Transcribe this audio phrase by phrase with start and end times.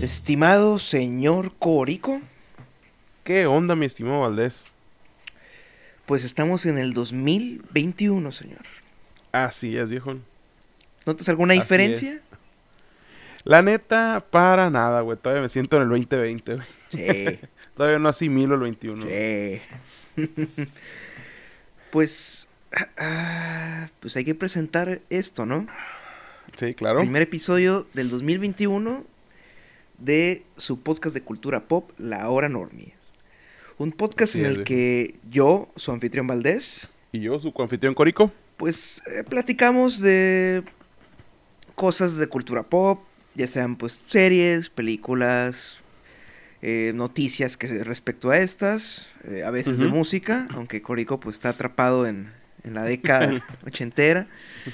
[0.00, 2.20] Estimado señor Corico.
[3.22, 4.72] ¿Qué onda, mi estimado Valdés?
[6.04, 8.62] Pues estamos en el 2021, señor.
[9.32, 10.16] Así es, viejo.
[11.06, 12.20] ¿Notas alguna diferencia?
[13.46, 15.16] La neta, para nada, güey.
[15.16, 16.66] Todavía me siento en el 2020, güey.
[16.88, 17.38] Sí.
[17.76, 19.06] Todavía no asimilo el 21.
[19.06, 19.60] Sí.
[21.92, 22.48] pues,
[22.98, 25.68] ah, pues hay que presentar esto, ¿no?
[26.56, 26.98] Sí, claro.
[26.98, 29.04] Primer episodio del 2021
[29.98, 32.94] de su podcast de cultura pop, La Hora Normie.
[33.78, 38.32] Un podcast en el que yo, su anfitrión Valdés, ¿Y yo, su anfitrión Corico?
[38.56, 40.64] pues eh, platicamos de
[41.76, 43.04] cosas de cultura pop,
[43.36, 45.80] ya sean pues series, películas,
[46.62, 51.50] eh, noticias que respecto a estas, eh, a veces de música, aunque Corico pues está
[51.50, 52.32] atrapado en,
[52.64, 54.26] en la década ochentera,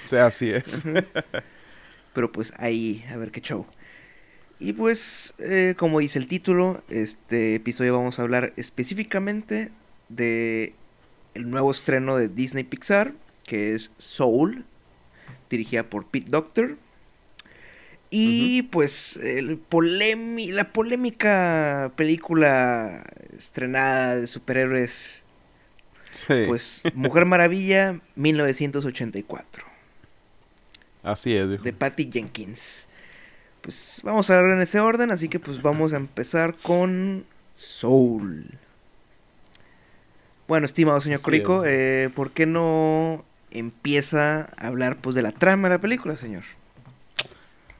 [0.05, 0.81] O sea, así es.
[2.13, 3.67] pero pues ahí, a ver qué show.
[4.59, 9.73] Y pues, eh, como dice el título, este episodio vamos a hablar específicamente
[10.09, 10.75] de
[11.35, 13.13] el nuevo estreno de Disney Pixar,
[13.45, 14.65] que es Soul,
[15.51, 16.79] dirigida por Pete Doctor.
[18.15, 19.59] Y pues el
[20.53, 23.03] la polémica película
[23.37, 25.25] estrenada de superhéroes,
[26.11, 26.45] Sí.
[26.47, 29.65] pues Mujer Maravilla 1984
[31.03, 32.87] así es, de Patty Jenkins.
[33.63, 38.59] Pues vamos a ver en ese orden, así que pues vamos a empezar con Soul.
[40.49, 45.33] Bueno, estimado señor Así Corico, eh, ¿por qué no empieza a hablar pues de la
[45.33, 46.43] trama de la película, señor?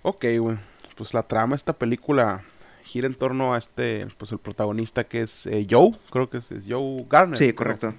[0.03, 0.59] Ok, güey.
[0.97, 2.43] Pues la trama de esta película
[2.83, 6.51] gira en torno a este, pues el protagonista que es eh, Joe, creo que es,
[6.51, 7.37] es Joe Garner.
[7.37, 7.95] Sí, correcto.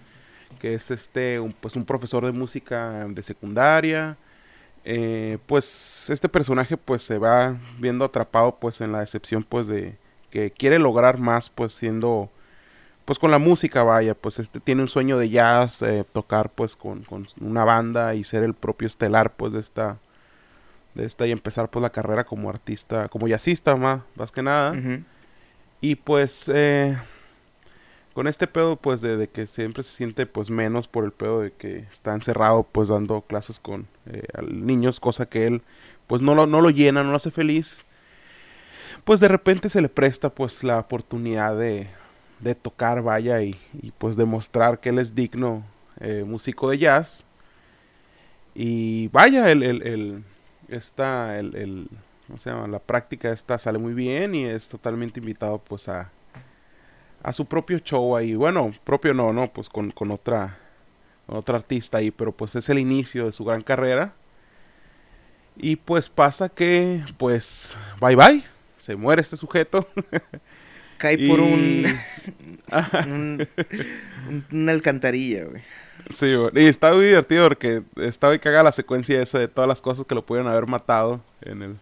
[0.59, 4.17] Que es este, un, pues un profesor de música de secundaria.
[4.85, 9.95] Eh, pues este personaje pues se va viendo atrapado pues en la decepción pues de
[10.29, 12.29] que quiere lograr más pues siendo
[13.05, 16.75] pues con la música vaya pues este tiene un sueño de jazz eh, tocar pues
[16.75, 19.99] con, con una banda y ser el propio estelar pues de esta
[20.95, 24.73] de esta y empezar pues la carrera como artista como jazzista más más que nada
[25.81, 26.97] y pues eh,
[28.13, 31.41] con este pedo pues de, de que siempre se siente pues menos por el pedo
[31.41, 35.61] de que está encerrado pues dando clases con eh, niños, cosa que él
[36.07, 37.85] pues no lo, no lo llena, no lo hace feliz.
[39.03, 41.87] Pues de repente se le presta pues la oportunidad de,
[42.39, 45.63] de tocar, vaya, y, y, pues demostrar que él es digno
[45.99, 47.25] eh, músico de jazz.
[48.55, 50.23] Y vaya, el, el, el,
[50.67, 51.87] esta, el, el,
[52.27, 52.67] ¿cómo se llama?
[52.67, 56.09] La práctica esta sale muy bien y es totalmente invitado pues a,
[57.21, 58.35] a su propio show ahí.
[58.35, 60.57] Bueno, propio no, no, pues con, con otra,
[61.27, 64.13] con otra artista ahí, pero pues es el inicio de su gran carrera.
[65.55, 68.43] Y pues pasa que, pues, bye bye,
[68.77, 69.87] se muere este sujeto.
[70.97, 71.85] Cae por un-
[73.05, 73.47] un-
[74.51, 75.61] una alcantarilla, güey.
[76.11, 79.81] Sí, y está muy divertido porque está muy cagada la secuencia esa de todas las
[79.81, 81.77] cosas que lo pudieron haber matado en el,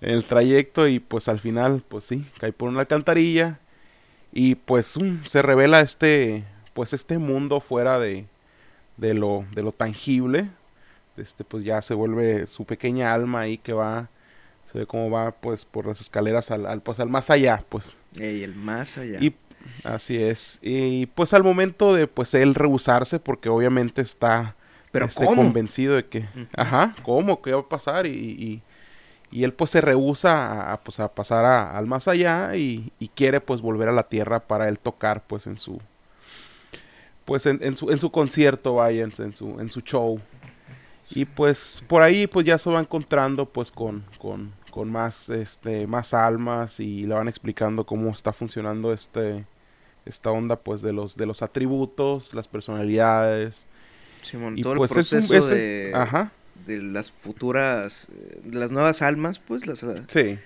[0.00, 3.58] en el trayecto y pues al final, pues sí, cae por una alcantarilla
[4.32, 8.26] y pues um, se revela este, pues este mundo fuera de,
[8.96, 10.50] de lo, de lo tangible,
[11.16, 14.08] este pues ya se vuelve su pequeña alma ahí que va,
[14.70, 17.96] se ve cómo va pues por las escaleras al, al pues al más allá, pues.
[18.18, 19.18] Ey, el más allá.
[19.20, 19.34] Y
[19.84, 20.58] así es.
[20.62, 24.54] Y pues al momento de pues él rehusarse, porque obviamente está
[24.92, 27.42] Pero este, convencido de que, ajá, ¿cómo?
[27.42, 28.06] ¿Qué va a pasar?
[28.06, 28.62] Y, y,
[29.30, 32.92] y él pues se rehúsa a, a, pues, a pasar a- al más allá y,
[32.98, 35.80] y quiere pues volver a la tierra para él tocar pues en su
[37.24, 40.20] pues en, en su en su concierto vaya en, en su en su show
[41.10, 45.86] y pues por ahí pues ya se va encontrando pues con, con, con más este
[45.86, 49.44] más almas y le van explicando cómo está funcionando este
[50.06, 53.66] esta onda pues de los de los atributos las personalidades
[54.22, 56.32] Simón, y todo pues el es un proceso es- de, ajá
[56.66, 60.38] de las futuras, eh, de las nuevas almas, pues, las, ah, sí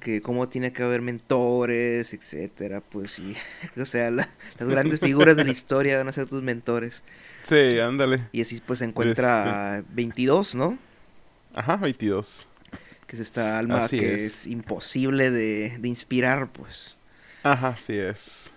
[0.00, 3.36] que cómo tiene que haber mentores, etcétera, pues sí,
[3.80, 4.28] o sea, la-
[4.58, 7.04] las grandes figuras de la historia van a ser tus mentores.
[7.44, 10.78] sí ándale Y así pues se encuentra a 22, ¿no?
[11.54, 12.46] ajá 22
[13.06, 14.22] Que es esta alma Así que es.
[14.26, 16.96] es, imposible de, de inspirar, pues.
[17.42, 18.50] ajá así es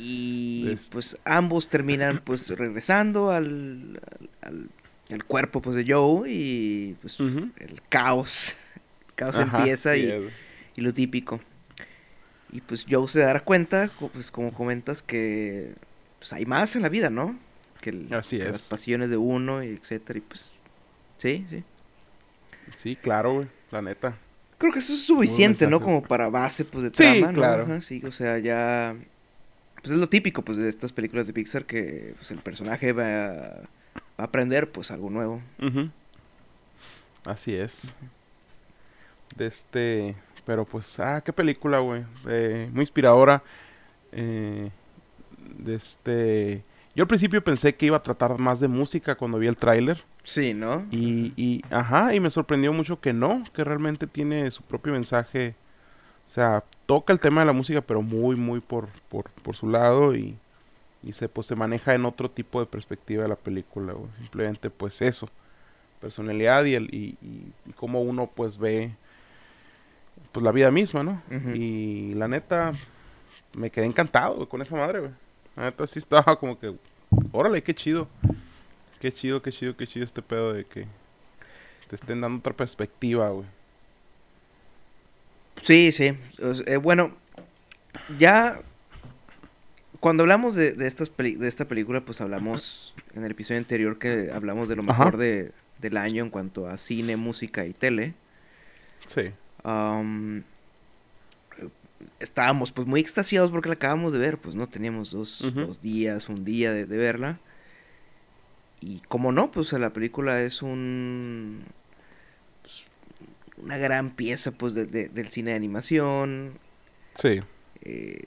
[0.00, 4.00] Y Es- pues ambos terminan pues regresando al,
[4.42, 4.68] al,
[5.10, 8.56] al cuerpo pues de Joe y pues el caos.
[9.08, 10.02] El caos Ajá, empieza sí
[10.76, 11.40] y, y lo típico.
[12.52, 15.74] Y pues Joe se dará cuenta, pues como comentas, que
[16.18, 17.38] pues, hay más en la vida, ¿no?
[17.80, 20.18] Que, las pasiones de uno, y etcétera.
[20.18, 20.52] Y pues,
[21.18, 21.62] sí, sí.
[22.76, 24.16] Sí, claro, güey, la neta.
[24.56, 25.80] Creo que eso es suficiente, ¿no?
[25.80, 27.80] Como para base, pues, de trama, claro.
[27.80, 28.96] sí, o sea, ya...
[29.88, 33.36] Pues es lo típico, pues, de estas películas de Pixar que pues, el personaje va
[34.18, 35.40] a, aprender, pues, algo nuevo.
[37.24, 37.94] Así es.
[39.34, 40.14] De este...
[40.44, 42.04] Pero, pues, ah, qué película, güey.
[42.28, 43.42] Eh, muy inspiradora.
[44.12, 44.70] Eh,
[45.58, 46.64] de este...
[46.94, 50.04] Yo al principio pensé que iba a tratar más de música cuando vi el tráiler.
[50.22, 50.86] Sí, ¿no?
[50.90, 55.54] Y, y, ajá, y me sorprendió mucho que no, que realmente tiene su propio mensaje.
[56.28, 59.66] O sea, toca el tema de la música, pero muy, muy por, por, por su
[59.66, 60.36] lado y,
[61.02, 63.94] y se, pues, se maneja en otro tipo de perspectiva de la película.
[64.18, 65.28] Simplemente, pues, eso.
[66.00, 68.94] Personalidad y, el, y, y, cómo uno, pues, ve
[70.32, 71.22] pues la vida misma, ¿no?
[71.54, 72.72] Y la neta,
[73.54, 75.12] me quedé encantado con esa madre, güey.
[75.56, 76.76] La neta sí estaba como que,
[77.32, 78.08] órale, qué chido.
[79.00, 80.86] Qué chido, qué chido, qué chido este pedo de que
[81.88, 83.46] te estén dando otra perspectiva, güey.
[85.62, 86.16] Sí, sí.
[86.66, 87.16] Eh, bueno,
[88.18, 88.60] ya
[90.00, 94.30] cuando hablamos de, de, estas de esta película, pues hablamos en el episodio anterior que
[94.32, 98.14] hablamos de lo mejor de, del año en cuanto a cine, música y tele.
[99.06, 99.32] Sí.
[102.20, 106.28] estábamos pues muy extasiados porque la acabamos de ver, pues no teníamos dos, dos días,
[106.28, 107.40] un día de, de verla.
[108.80, 111.64] Y como no, pues la película es un
[113.62, 116.58] una gran pieza pues de, del cine de animación.
[117.20, 117.42] Sí.
[117.82, 118.22] Eh,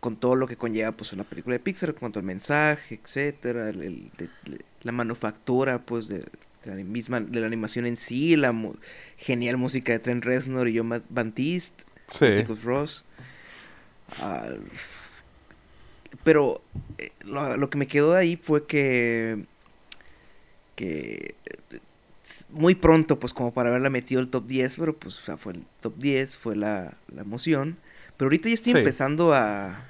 [0.00, 3.72] con todo lo que conlleva pues una película de Pixar, cuanto al mensaje, etcétera,
[4.82, 6.24] la manufactura pues de,
[6.64, 8.52] la misma de la animación en sí, la
[9.16, 12.42] genial música de Trent Reznor y John Baptiste, sí.
[12.64, 13.04] Ross.
[14.20, 14.48] Ah,
[16.24, 16.62] pero
[16.98, 19.46] eh, lo, lo, que me quedó de ahí fue que
[20.74, 21.34] que
[22.50, 25.96] muy pronto, pues como para haberla metido el top 10, pero pues fue el top
[25.96, 27.78] 10, fue la, emoción.
[28.16, 29.84] Pero ahorita ya estoy empezando a,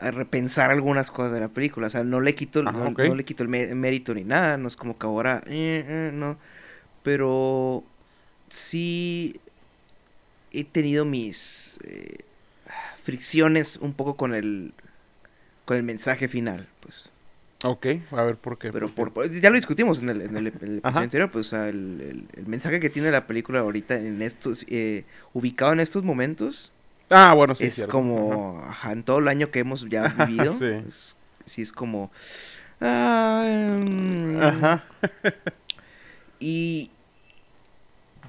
[0.00, 1.88] a repensar algunas cosas de la película.
[1.88, 4.56] O sea, no le quito, no, le quito el mérito ni nada.
[4.56, 6.38] No es como que ahora, eh, eh, no.
[7.02, 7.84] Pero
[8.48, 9.40] sí
[10.52, 12.18] he tenido mis eh,
[13.02, 14.74] fricciones un poco con el,
[15.64, 17.10] con el mensaje final, pues.
[17.64, 18.70] Ok, a ver por qué.
[18.70, 22.78] Pero por, ya lo discutimos en el, en el, episodio anterior, pues el, el, mensaje
[22.78, 26.72] que tiene la película ahorita en estos, eh, ubicado en estos momentos.
[27.10, 27.64] Ah, bueno, sí.
[27.64, 28.92] Es como, ajá.
[28.92, 30.66] en todo el año que hemos ya vivido, sí.
[30.66, 31.16] Es,
[31.46, 32.12] sí es como...
[32.80, 34.84] Ah, mm, ajá.
[36.38, 36.92] y,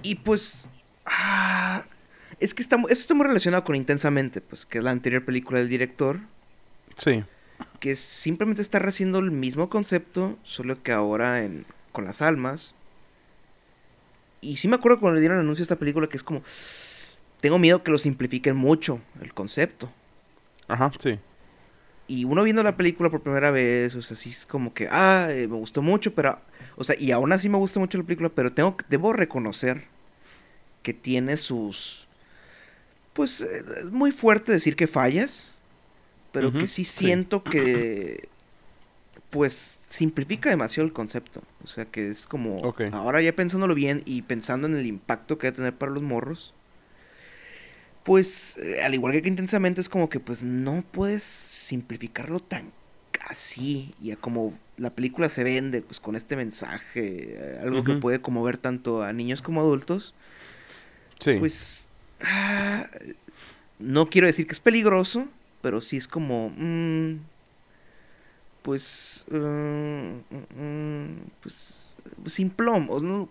[0.01, 0.67] y pues...
[1.05, 1.85] Ah,
[2.39, 5.59] es que está, eso está muy relacionado con Intensamente, pues que es la anterior película
[5.59, 6.19] del director.
[6.97, 7.23] Sí
[7.79, 12.75] que simplemente está haciendo el mismo concepto, solo que ahora en, con las almas.
[14.41, 16.41] Y sí me acuerdo cuando le dieron el anuncio a esta película que es como,
[17.41, 19.91] tengo miedo que lo simplifiquen mucho el concepto.
[20.67, 21.19] Ajá, sí.
[22.07, 25.27] Y uno viendo la película por primera vez, o sea, sí es como que, ah,
[25.29, 26.39] eh, me gustó mucho, pero,
[26.75, 29.85] o sea, y aún así me gusta mucho la película, pero tengo, debo reconocer
[30.81, 32.07] que tiene sus,
[33.13, 35.51] pues, eh, es muy fuerte decir que fallas,
[36.31, 38.29] pero que sí siento que
[39.29, 41.41] pues simplifica demasiado el concepto.
[41.63, 45.48] O sea que es como ahora ya pensándolo bien y pensando en el impacto que
[45.48, 46.53] va a tener para los morros.
[48.03, 52.71] Pues eh, al igual que, intensamente es como que pues no puedes simplificarlo tan
[53.27, 58.21] así y como la película se vende pues con este mensaje, eh, algo que puede
[58.21, 60.15] conmover tanto a niños como adultos.
[61.19, 61.36] Sí.
[61.38, 61.89] Pues
[62.21, 62.88] ah,
[63.77, 65.27] no quiero decir que es peligroso,
[65.62, 67.20] pero sí es como, mm,
[68.62, 70.22] pues, uh,
[71.42, 71.84] pues,
[72.25, 73.30] simplón, ¿no?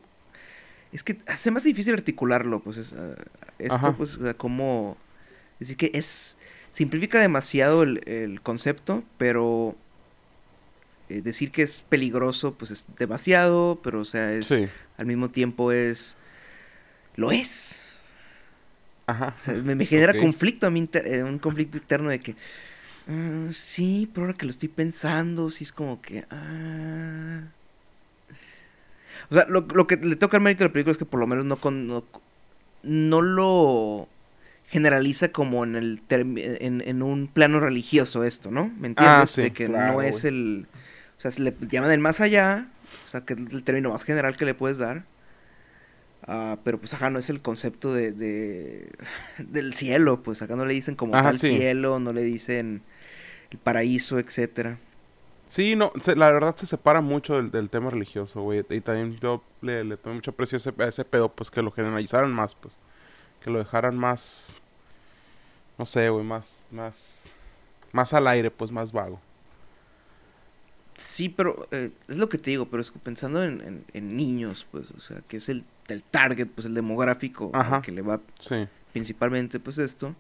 [0.93, 3.15] Es que hace más difícil articularlo, pues, ah,
[3.59, 4.97] esto, pues, como,
[5.59, 6.37] decir que es,
[6.71, 9.77] simplifica demasiado el, concepto, pero
[11.09, 14.53] eh, decir que es peligroso, pues, es demasiado, pero, o sea, es,
[14.97, 16.17] al mismo tiempo es,
[17.17, 17.88] lo es,
[19.09, 19.35] Ajá.
[19.65, 22.37] me, genera conflicto a mí, eh, un conflicto interno de que,
[23.09, 27.41] ah, sí, pero ahora que lo estoy pensando, sí es como que, ah.
[29.31, 31.27] O sea, lo, que le toca al mérito de la película es que por lo
[31.27, 31.59] menos no,
[32.83, 34.09] no, lo
[34.69, 38.67] generaliza como en el en, un plano religioso esto, ¿no?
[38.79, 39.37] ¿Me ah, entiendes?
[39.37, 40.67] de que no es el...
[41.17, 42.69] O sea, se le llaman el más allá,
[43.07, 45.05] o sea, que es el término más general que le puedes dar
[46.27, 48.91] Ah, pero pues ajá, no es el concepto de, de,
[49.39, 52.83] del cielo, pues acá no le dicen como tal cielo, no le dicen
[53.51, 54.79] el paraíso, etcétera.
[55.49, 58.65] Sí, no, la verdad se separa mucho del, tema religioso, güey.
[58.69, 61.63] Y también yo le, le tomé mucho aprecio a ese, a ese pedo, pues que
[61.63, 62.79] lo generalizaran más, pues.
[63.41, 64.61] Que lo dejaran más.
[65.79, 66.67] No sé, güey, más.
[66.71, 67.31] Más.
[67.93, 69.21] Más al aire, pues más vago.
[70.99, 74.67] Sí, pero eh, es lo que te digo, pero es que pensando en, en, niños,
[74.71, 77.53] pues, o sea, que es el, el target, pues el demográfico
[77.85, 78.21] que le va
[78.93, 80.17] principalmente, pues esto.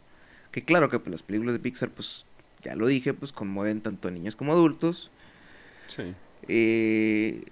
[0.52, 2.26] Que claro que pues, las películas de Pixar, pues
[2.62, 5.10] ya lo dije, pues conmueven tanto a niños como adultos.
[5.88, 6.14] Sí.
[6.46, 7.42] Eh,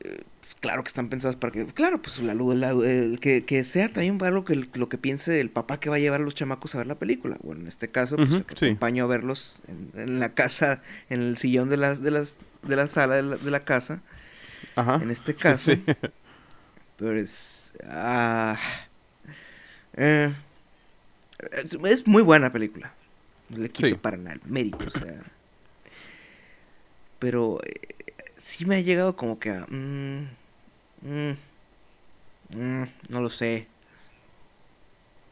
[0.46, 2.60] pues, claro que están pensadas para que, claro, pues la luz,
[3.18, 6.20] que, que, sea también algo que lo que piense el papá que va a llevar
[6.20, 7.36] a los chamacos a ver la película.
[7.42, 9.58] Bueno, en este caso, pues que acompaño a verlos
[9.96, 13.60] en, la casa, en el sillón de las, de las, de la sala de la,
[13.60, 14.02] casa.
[14.76, 15.00] Ajá.
[15.02, 15.72] En este caso.
[16.96, 17.72] Pero es.
[17.84, 18.56] Ah,
[19.94, 20.32] eh,
[21.84, 22.94] es, muy buena película.
[23.48, 25.24] No le quito para nada mérito, o sea.
[27.18, 27.95] Pero eh,
[28.36, 29.66] sí me ha llegado como que a...
[29.68, 30.28] Mm,
[31.02, 31.30] mm,
[32.54, 33.66] mm, no lo sé.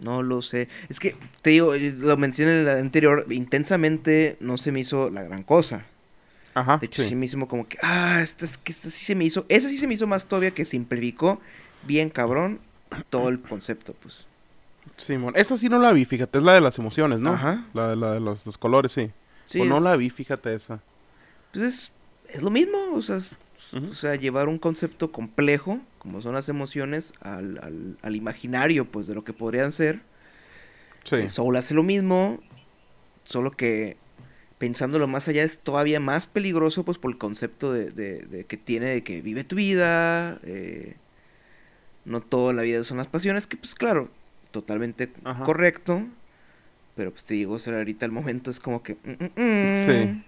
[0.00, 0.68] No lo sé.
[0.88, 5.22] Es que, te digo, lo mencioné en el anterior, intensamente no se me hizo la
[5.22, 5.86] gran cosa.
[6.54, 6.78] Ajá.
[6.78, 9.24] De hecho, sí, me hizo como que, ah, esta, es, que esta sí se me
[9.24, 11.40] hizo, esa sí se me hizo más todavía que simplificó
[11.82, 12.60] bien cabrón
[13.10, 14.26] todo el concepto, pues.
[14.96, 17.32] Simón, esa sí no la vi, fíjate, es la de las emociones, ¿no?
[17.32, 17.64] Ajá.
[17.72, 19.10] La, la de los, los colores, sí.
[19.44, 19.62] Sí.
[19.62, 20.80] No la vi, fíjate esa.
[21.52, 21.92] Pues es
[22.34, 27.12] es lo mismo, o sea, o sea, llevar un concepto complejo, como son las emociones,
[27.20, 30.00] al, al, imaginario, pues, de lo que podrían ser.
[31.04, 31.16] Sí.
[31.16, 32.40] Eh, Soul hace lo mismo,
[33.22, 33.96] solo que
[34.58, 38.90] pensándolo más allá es todavía más peligroso, pues, por el concepto de, de, que tiene
[38.90, 40.96] de que vive tu vida, eh,
[42.04, 44.10] no todo en la vida son las pasiones, que, pues, claro,
[44.50, 45.12] totalmente
[45.44, 46.04] correcto,
[46.96, 48.94] pero, pues, te digo, o sea, ahorita el momento es como que...
[49.04, 49.86] Mm, mm, mm.
[49.86, 50.24] sí.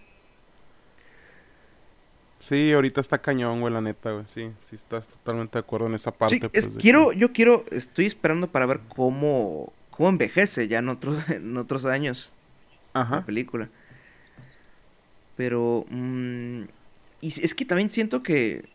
[2.38, 4.26] Sí, ahorita está cañón, güey, la neta, güey.
[4.26, 6.36] Sí, sí estás totalmente de acuerdo en esa parte.
[6.36, 11.16] Sí, pues, quiero, yo quiero, estoy esperando para ver cómo, cómo envejece ya en otros,
[11.30, 12.32] en otros años
[12.92, 13.16] Ajá.
[13.16, 13.70] la película.
[15.36, 16.62] Pero, mm,
[17.20, 18.68] y es que también siento que,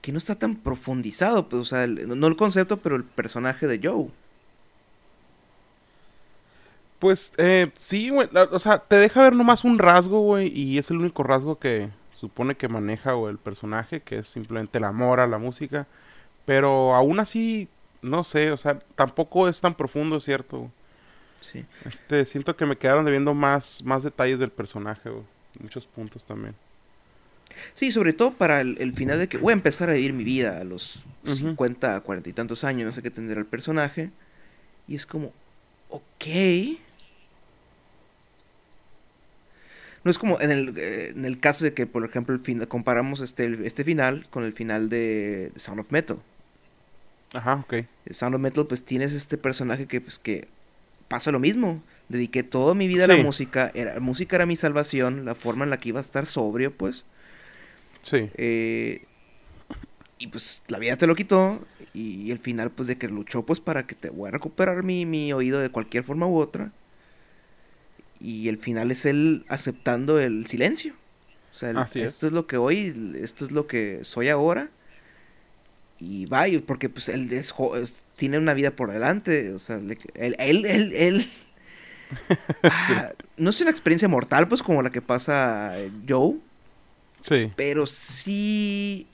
[0.00, 3.80] que no está tan profundizado, pues, o sea, no el concepto, pero el personaje de
[3.82, 4.10] Joe.
[7.00, 8.28] Pues eh, sí, güey.
[8.52, 10.48] O sea, te deja ver nomás un rasgo, güey.
[10.48, 14.84] Y es el único rasgo que supone que maneja el personaje, que es simplemente el
[14.84, 15.86] amor a la música.
[16.44, 17.68] Pero aún así,
[18.02, 20.70] no sé, o sea, tampoco es tan profundo, ¿cierto?
[21.40, 21.64] Sí.
[21.86, 25.24] Este, siento que me quedaron debiendo más, más detalles del personaje, güey.
[25.58, 26.54] Muchos puntos también.
[27.72, 30.60] Sí, sobre todo para el, final de que voy a empezar a vivir mi vida
[30.60, 34.10] a los 50, 40 y tantos años, no sé qué tendrá el personaje.
[34.86, 35.32] Y es como,
[35.88, 36.26] ok.
[40.02, 42.64] No es como en el, eh, en el caso de que, por ejemplo, el fin,
[42.66, 46.18] comparamos este, este final con el final de Sound of Metal.
[47.34, 47.86] Ajá, ok.
[48.10, 50.48] Sound of Metal, pues tienes este personaje que, pues, que
[51.08, 51.82] pasa lo mismo.
[52.08, 53.70] Dediqué toda mi vida a la música.
[53.74, 57.04] Era, música era mi salvación, la forma en la que iba a estar sobrio, pues.
[58.00, 58.30] Sí.
[58.34, 59.04] Eh,
[60.18, 61.60] y pues la vida te lo quitó.
[61.92, 65.04] Y, el final, pues, de que luchó, pues, para que te voy a recuperar mi,
[65.04, 66.72] mi oído de cualquier forma u otra
[68.20, 70.94] y el final es él aceptando el silencio.
[71.50, 72.32] O sea, esto es.
[72.32, 74.70] lo que hoy, esto es lo que soy ahora.
[75.98, 77.28] Y va, porque pues él
[78.16, 79.52] tiene una vida por delante.
[79.52, 81.30] O sea, él, él, él,
[82.62, 85.74] ah, no es una experiencia mortal, pues como la que pasa
[86.08, 86.36] Joe.
[87.20, 87.52] Sí.
[87.56, 89.08] Pero sí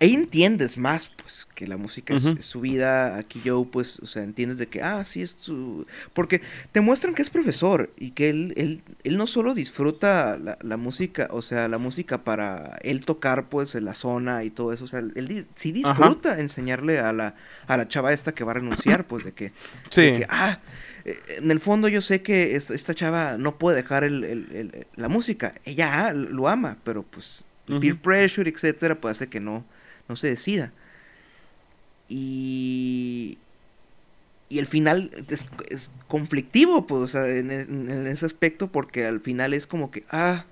[0.00, 3.16] ahí entiendes más, pues, que la música es, su vida.
[3.16, 5.86] Aquí yo, pues, o sea, entiendes de que, ah, sí, es su...
[6.12, 10.76] Porque te muestran que es profesor y que él, él, él no solo disfruta la,
[10.76, 14.84] música, o sea, la música para él tocar, pues, en la zona y todo eso.
[14.84, 17.34] O sea, él sí disfruta enseñarle a la,
[17.66, 19.52] a la chava esta que va a renunciar, pues, de que,
[19.90, 20.22] sí.
[20.28, 20.60] ah,
[21.04, 25.54] eh, en el fondo yo sé que esta, chava no puede dejar el, la música.
[25.64, 29.64] Ella ah, lo ama, pero pues el peer pressure, etcétera, puede hacer que no,
[30.08, 30.72] no se decida.
[32.08, 33.38] Y,
[34.48, 37.50] y el final es, conflictivo, pues, en,
[38.06, 40.44] ese aspecto, porque al final es como que, ah,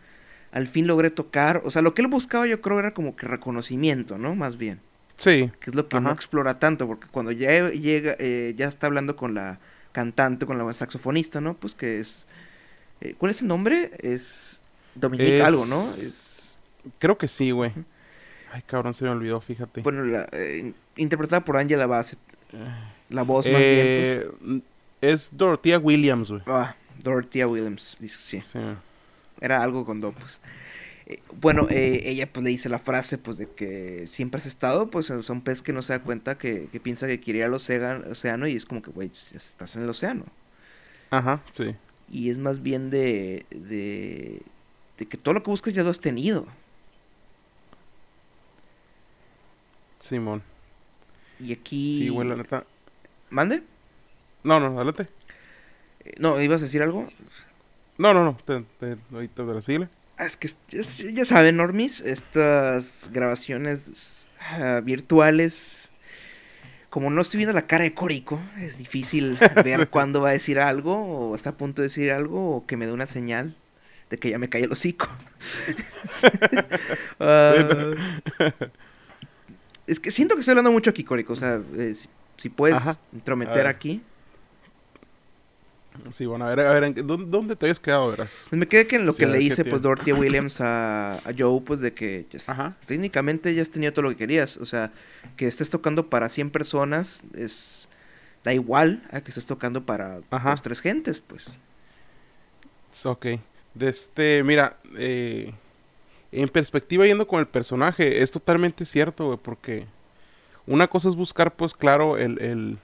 [0.53, 1.63] al fin logré tocar.
[1.65, 4.35] O sea, lo que él buscaba yo creo era como que reconocimiento, ¿no?
[4.35, 4.81] Más bien.
[5.17, 5.51] Sí.
[5.61, 9.17] Que es lo que no explora tanto, porque cuando ya llega, eh, ya está hablando
[9.17, 9.61] con la
[9.93, 11.55] cantante, con la saxofonista, ¿no?
[11.55, 12.27] Pues que es...
[13.01, 13.93] Eh, ¿Cuál es el nombre?
[14.01, 14.61] Es
[14.97, 15.83] Dominique algo, ¿no?
[15.95, 16.57] Es...
[16.99, 17.73] Creo que sí, güey.
[18.55, 19.81] Ay, cabrón, se me olvidó, fíjate.
[19.81, 22.21] Bueno, la, eh, interpretada por Angela Bassett.
[23.11, 24.31] La voz más bien, Eh,
[25.01, 26.41] Es Dorothea Williams, güey.
[26.45, 26.57] pues.
[26.57, 28.43] Ah, Dorothea Williams, dice, sí.
[28.53, 28.61] Sí.
[29.41, 30.41] Era algo con do, pues.
[31.07, 34.89] Eh, bueno, eh, ella pues le dice la frase pues de que siempre has estado,
[34.89, 37.41] pues o sea, un pez que no se da cuenta que, que piensa que quiere
[37.41, 40.25] ir al océano, y es como que, güey, ya estás en el océano.
[41.11, 41.75] Ajá, sí.
[42.09, 44.43] Y es más bien de, de,
[44.97, 46.47] de que todo lo que buscas ya lo has tenido.
[50.05, 50.43] Simón.
[51.39, 52.01] Y aquí...
[52.01, 52.65] Sí, güey, la neta.
[53.31, 53.63] ¿Mande?
[54.43, 55.09] No, no, adelante.
[56.05, 57.09] Eh, No, ¿ibas a decir algo?
[57.97, 58.37] No, no, no.
[58.45, 59.89] Te, te, ahorita te la sigue.
[60.19, 65.91] Ah, Es que ya, ya saben, Normis, estas grabaciones ah, virtuales,
[66.91, 70.61] como no estoy viendo la cara de Corico, es difícil ver cuándo va a decir
[70.61, 70.95] algo,
[71.31, 73.57] o está a punto de decir algo, o que me dé una señal
[74.11, 75.09] de que ya me cae el hocico.
[77.21, 77.55] Ah,
[79.87, 82.77] es que siento que estoy hablando mucho aquí, Corico, o sea, eh, si, si puedes
[82.79, 82.99] Ajá.
[83.13, 84.03] Intrometer aquí.
[86.11, 88.47] Sí, bueno, a ver, a ver, ¿en qué- ¿dónde, te habías quedado, verás?
[88.51, 89.81] Pues me quedé que en lo Sí, que le dice pues.
[89.81, 92.27] Dorothea Williams a, a Joe, pues de que
[92.87, 94.57] técnicamente ya has tenido todo lo que querías.
[94.57, 94.91] O sea,
[95.37, 97.89] que estés tocando para 100 personas es
[98.43, 101.49] da igual a que estés tocando para dos, tres gentes, pues.
[103.05, 103.27] Ok.
[103.75, 105.53] De este, mira, eh,
[106.43, 109.87] en perspectiva yendo con el personaje, es totalmente cierto, güey, porque
[110.67, 112.79] una cosa es buscar, pues claro, el,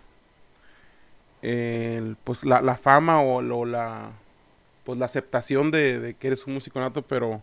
[1.42, 4.10] el, pues la, la fama o, lo- la,
[4.84, 7.42] pues la aceptación de, que eres un músico nato, pero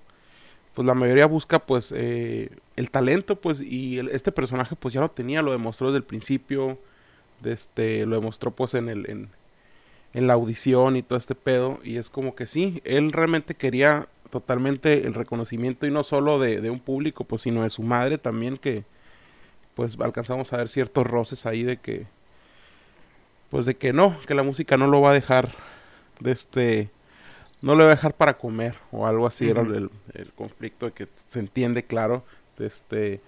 [0.76, 5.12] pues la mayoría busca, pues, eh, el talento, pues, y este personaje, pues ya lo
[5.12, 6.80] tenía, lo demostró desde el principio,
[7.42, 9.30] de este, lo demostró, pues, en el, en,
[10.14, 11.80] en la audición y todo este pedo.
[11.84, 16.62] Y es como que sí, él realmente quería totalmente el reconocimiento y no solo de,
[16.62, 18.84] de un público, pues sino de su madre también que
[19.76, 22.08] pues alcanzamos a ver ciertos roces ahí de que
[23.50, 25.54] pues de que no, que la música no lo va a dejar
[26.20, 26.90] de este
[27.62, 30.92] no lo va a dejar para comer o algo así era el, el conflicto de
[30.92, 32.24] que se entiende claro
[32.58, 33.22] de este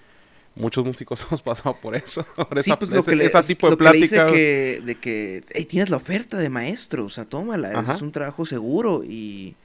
[0.55, 3.67] muchos músicos hemos pasado por eso por sí, esa- pues lo ese- que le, tipo
[3.67, 7.05] de lo que le dice plática que, de que "Ey, tienes la oferta de maestro,
[7.05, 7.93] o sea, tómala, Ajá.
[7.93, 9.55] es un trabajo seguro y,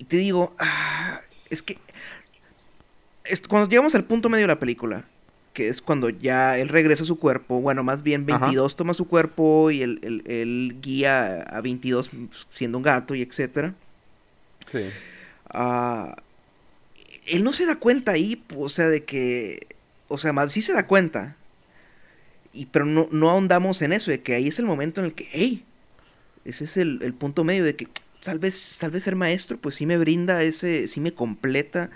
[0.00, 1.76] y te digo, ah, es que
[3.24, 5.04] es- cuando llegamos al punto medio de la película,
[5.52, 8.38] que es cuando ya él regresa a su cuerpo, bueno, más bien Ajá.
[8.46, 13.14] 22 toma su cuerpo y él, él- él guía a 22 pues, siendo un gato
[13.14, 13.74] y etcétera.
[14.70, 14.84] sí
[15.52, 16.14] Ah,
[17.26, 19.60] él no se da cuenta ahí, o sea, de que,
[20.08, 21.36] o sea, más sí se da cuenta,
[22.52, 25.14] y, pero no, no ahondamos en eso, de que ahí es el momento en el
[25.14, 25.64] que, hey,
[26.44, 27.86] ese es el, el punto medio de que
[28.22, 31.90] tal vez, tal vez ser maestro, pues sí me brinda ese, sí me completa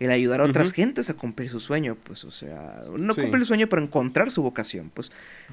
[0.00, 3.20] el ayudar a otras gentes a cumplir su sueño, pues, o sea, no Sí.
[3.20, 5.10] cumplir el sueño, pero encontrar su vocación, pues,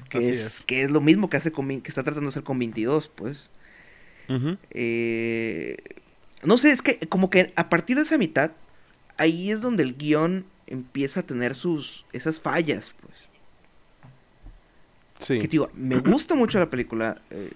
[0.08, 0.62] que es, es.
[0.62, 3.50] que es lo mismo que hace con, que está tratando de hacer con 22, pues.
[4.70, 5.76] Eh,
[6.42, 8.52] no sé, es que como que a partir de esa mitad,
[9.16, 13.28] ahí es donde el guion empieza a tener sus esas fallas, pues.
[15.20, 17.50] Sí Que digo, me gusta mucho la película, eh,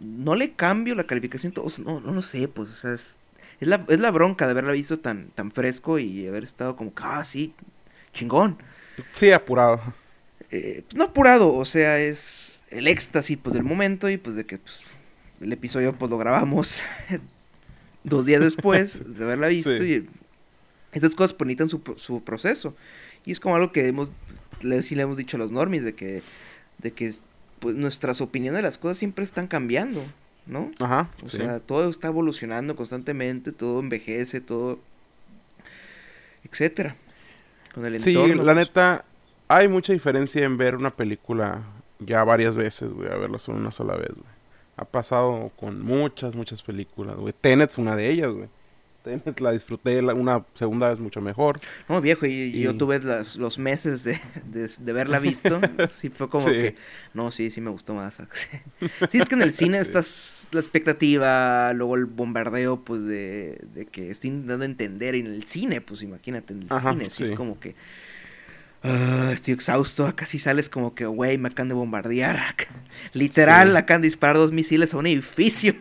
[0.00, 3.18] no le cambio la calificación, todo, no, no lo sé, pues, o sea, es,
[3.60, 6.92] es la, es la bronca de haberla visto tan, tan fresco y haber estado como,
[6.96, 7.54] ah, sí,
[8.12, 8.58] chingón.
[9.14, 9.80] sí apurado
[10.50, 14.58] Eh, no apurado, o sea, es el éxtasis, pues, del momento y, pues, de que,
[14.58, 14.82] pues,
[15.40, 16.82] el episodio, pues, lo grabamos
[18.04, 19.84] dos días después de haberla visto Sí.
[19.84, 20.08] y
[20.96, 22.76] estas cosas, pues, necesitan su, su proceso.
[23.24, 24.12] Y es como algo que hemos,
[24.62, 26.22] le, sí le hemos dicho a los normies, de que,
[26.78, 27.10] de que,
[27.60, 30.02] pues, nuestras opiniones de las cosas siempre están cambiando,
[30.46, 30.70] ¿no?
[30.80, 31.38] Ajá, O sí.
[31.38, 34.78] sea, todo está evolucionando constantemente, todo envejece, todo,
[36.44, 36.96] etcétera.
[37.74, 38.42] Con el Sí, entorno.
[38.44, 38.68] la pues.
[38.68, 39.04] neta,
[39.48, 41.62] hay mucha diferencia en ver una película
[41.98, 44.34] ya varias veces, güey, a verla solo una sola vez, güey.
[44.76, 47.32] Ha pasado con muchas, muchas películas, güey.
[47.40, 48.48] Tenet fue una de ellas, güey.
[49.38, 51.60] La disfruté la- una segunda vez mucho mejor.
[51.88, 55.60] No, viejo, y, yo tuve las- los meses de, de, de haberla visto.
[55.96, 56.52] sí, fue como Sí.
[56.52, 56.74] que.
[57.12, 58.16] No, sí, sí me gustó más.
[59.10, 59.82] sí, es que en el cine Sí.
[59.82, 60.48] estás.
[60.52, 65.14] La expectativa, luego el bombardeo, pues de, de que estoy intentando entender.
[65.14, 67.74] Y en el cine, pues imagínate, en el Ajá, cine, sí, es como que.
[68.82, 72.40] ah, estoy exhausto, acá sí sales como que, güey, me acaban de bombardear.
[73.12, 75.74] Literal, acaban de disparar dos misiles a un edificio.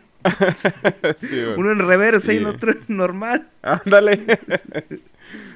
[1.17, 1.43] Sí.
[1.57, 3.49] Uno en reversa y el otro en normal.
[3.61, 4.39] Ándale.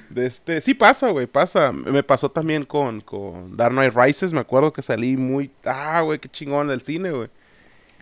[0.10, 1.72] De este, sí pasa, güey, pasa.
[1.72, 6.20] Me pasó también con, con Dark Knight Rises, me acuerdo que salí muy, ah, güey,
[6.20, 7.30] qué chingón del cine, güey.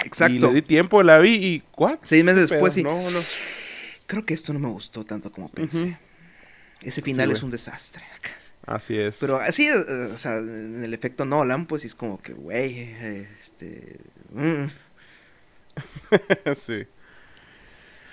[0.04, 0.47] Y Exacto.
[0.47, 1.99] le di tiempo, la vi y, ¿what?
[2.04, 2.84] Seis meses Pero después sí.
[2.84, 3.19] no, no.
[4.08, 5.97] Creo que esto no me gustó tanto como pensé.
[6.82, 8.04] Ese final Sí, es un desastre.
[8.67, 9.17] Así es.
[9.19, 12.95] Pero así, eh, o sea, en el efecto Nolan, pues es como que, güey,
[13.34, 13.99] este...
[14.32, 14.65] mm,
[16.57, 16.85] sí.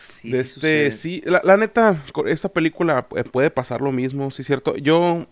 [0.05, 4.31] sí, De sí este, sí, la, la neta, esta película eh, puede pasar lo mismo,
[4.31, 4.77] sí cierto.
[4.77, 5.27] Yo,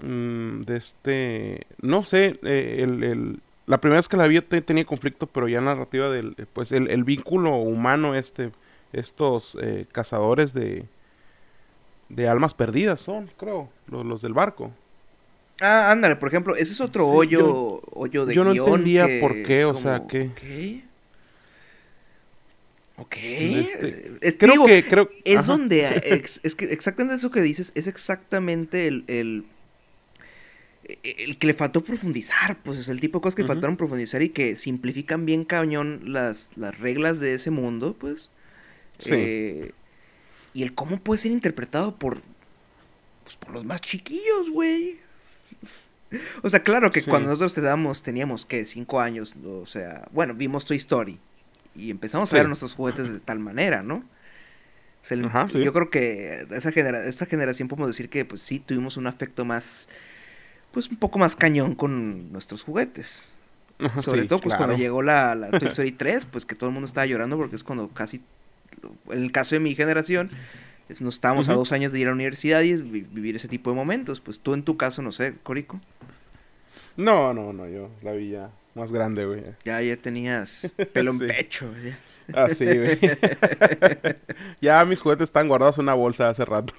[0.00, 4.62] mm, de este, no sé, eh, el, el- la primera vez que la vi te-
[4.62, 8.50] tenía conflicto, pero ya narrativa del, eh, pues el, el vínculo humano, este,
[8.92, 10.86] estos eh, cazadores de,
[12.08, 14.72] de almas perdidas son, creo, los, los del barco.
[15.60, 18.68] Ah, ándale, por ejemplo, ese es otro Sí, hoyo, yo- hoyo de yo no guion
[18.68, 20.30] entendía que por qué, o sea, que-.
[22.98, 23.16] Ok.
[23.20, 25.46] Este, Es- te Creo digo, que, creo, es ajá.
[25.46, 25.84] donde,
[26.42, 29.44] es que exactamente eso que dices, es exactamente el, el,
[31.02, 34.30] el que le faltó profundizar, pues es el tipo de cosas que faltaron profundizar y
[34.30, 38.30] que simplifican bien cañón las, las reglas de ese mundo, pues.
[38.98, 39.10] Sí.
[39.12, 39.72] Eh,
[40.54, 42.20] y el cómo puede ser interpretado por,
[43.22, 44.98] pues, por los más chiquillos, güey.
[46.42, 47.10] O sea, claro que Sí.
[47.10, 51.20] cuando nosotros teníamos, teníamos que cinco años, o sea, bueno, vimos Toy Story
[51.74, 53.96] y empezamos a ver nuestros juguetes de tal manera, ¿no?
[53.96, 55.62] O sea, el- Ajá, sí.
[55.62, 59.44] Yo creo que esa, genera esa generación podemos decir que pues sí tuvimos un afecto
[59.44, 59.88] más,
[60.72, 63.34] pues un poco más cañón con nuestros juguetes.
[63.96, 64.66] Sobre sí, todo pues claro.
[64.66, 67.56] cuando llegó la, la Toy Story 3, pues que todo el mundo estaba llorando porque
[67.56, 68.22] es cuando casi,
[69.10, 70.30] en el caso de mi generación,
[70.88, 73.48] es- nos estábamos a dos años de ir a la universidad y vi- vivir ese
[73.48, 74.20] tipo de momentos.
[74.20, 75.80] Pues tú en tu caso, no sé, Corico,
[76.96, 79.42] No, no, no, yo la vi ya más grande, güey.
[79.64, 81.26] ya, ya tenías pelo en Sí.
[81.26, 81.72] pecho.
[81.84, 82.42] ya.
[82.44, 82.98] Así, güey.
[84.60, 86.72] ya mis juguetes están guardados en una bolsa hace rato.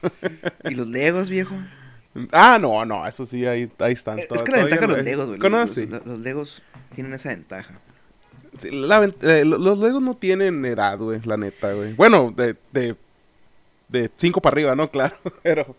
[0.63, 1.55] Y los Legos, viejo.
[2.31, 4.19] ah, no, no, eso sí, ahí, ahí están.
[4.19, 5.39] Es que la ventaja de los Legos, güey.
[5.39, 5.65] ¿Cono-
[6.05, 6.63] Los, Legos
[6.95, 7.79] tienen esa ventaja.
[8.61, 11.93] Sí, la ven- eh, lo- los Legos no tienen edad, güey, la neta, güey.
[11.93, 12.95] Bueno, de, de,
[13.89, 14.89] de cinco para arriba, ¿no?
[14.91, 15.75] Claro, pero...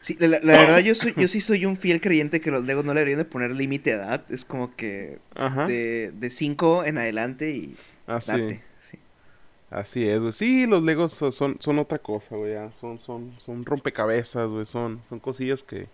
[0.00, 2.94] Sí, la, verdad yo soy, yo sí soy un fiel creyente que los Legos no
[2.94, 4.24] le deberían de poner límite de edad.
[4.30, 8.62] Es como que Ajá, de, de cinco en adelante y así, date.
[8.90, 8.98] sí.
[9.70, 10.32] así es, güey.
[10.32, 12.54] Sí, los Legos so- son, son otra cosa, güey.
[12.80, 15.86] Son, son, son rompecabezas, güey, son, son cosillas que...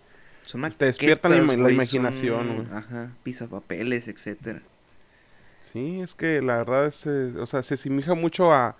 [0.43, 2.77] Son Te despiertan la imaginación, son- güey.
[2.77, 4.61] Ajá, pisapapeles, etcétera.
[5.61, 8.77] Sí, es que la verdad es, eh, o sea, se asemeja mucho a,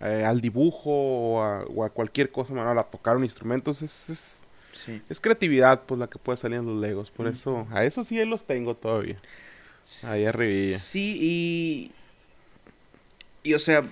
[0.00, 3.72] eh, al dibujo o a, o a cualquier cosa manual, a tocar un instrumento.
[3.72, 4.37] Es, es-
[4.84, 5.02] Sí.
[5.08, 7.10] es creatividad, pues, la que puede salir en los Legos.
[7.10, 7.32] Por Mm.
[7.32, 9.16] eso, a eso sí los tengo todavía.
[10.04, 10.78] Ahí arribilla.
[10.78, 11.90] Sí, y.
[13.42, 13.82] Y o sea.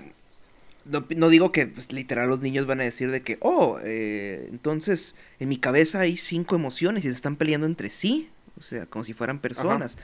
[0.85, 4.46] No, no digo que pues, literal los niños van a decir de que, oh, eh,
[4.53, 8.29] entonces en mi cabeza hay cinco emociones y se están peleando entre sí.
[8.57, 9.99] O sea, como si fueran personas.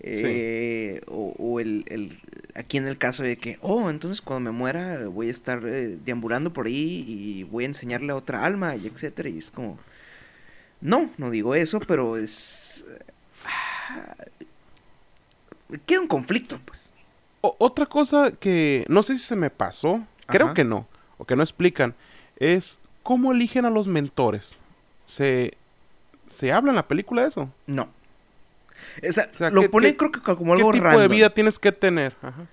[0.00, 2.18] Eh, o o el, el-
[2.54, 5.98] aquí en el caso de que, oh, entonces cuando me muera voy a estar eh,
[6.04, 9.28] deambulando por ahí y voy a enseñarle a otra alma y etcétera.
[9.28, 9.78] Y es como,
[10.80, 12.86] no, no digo eso, pero es...
[13.44, 14.14] ah,
[15.86, 16.92] queda un conflicto, pues.
[17.40, 20.54] O- otra cosa que no sé si se me pasó, creo Ajá.
[20.54, 20.86] que no,
[21.18, 21.94] o que no explican,
[22.36, 24.56] es cómo eligen a los mentores.
[25.04, 25.52] ¿Se,
[26.28, 27.50] se habla en la película eso?
[27.66, 27.88] No.
[29.08, 31.02] O sea, O sea, lo ¿qué- ponen qué- creo que como ¿Qué algo tipo random.
[31.02, 32.14] de vida tienes que tener?
[32.22, 32.46] Ajá.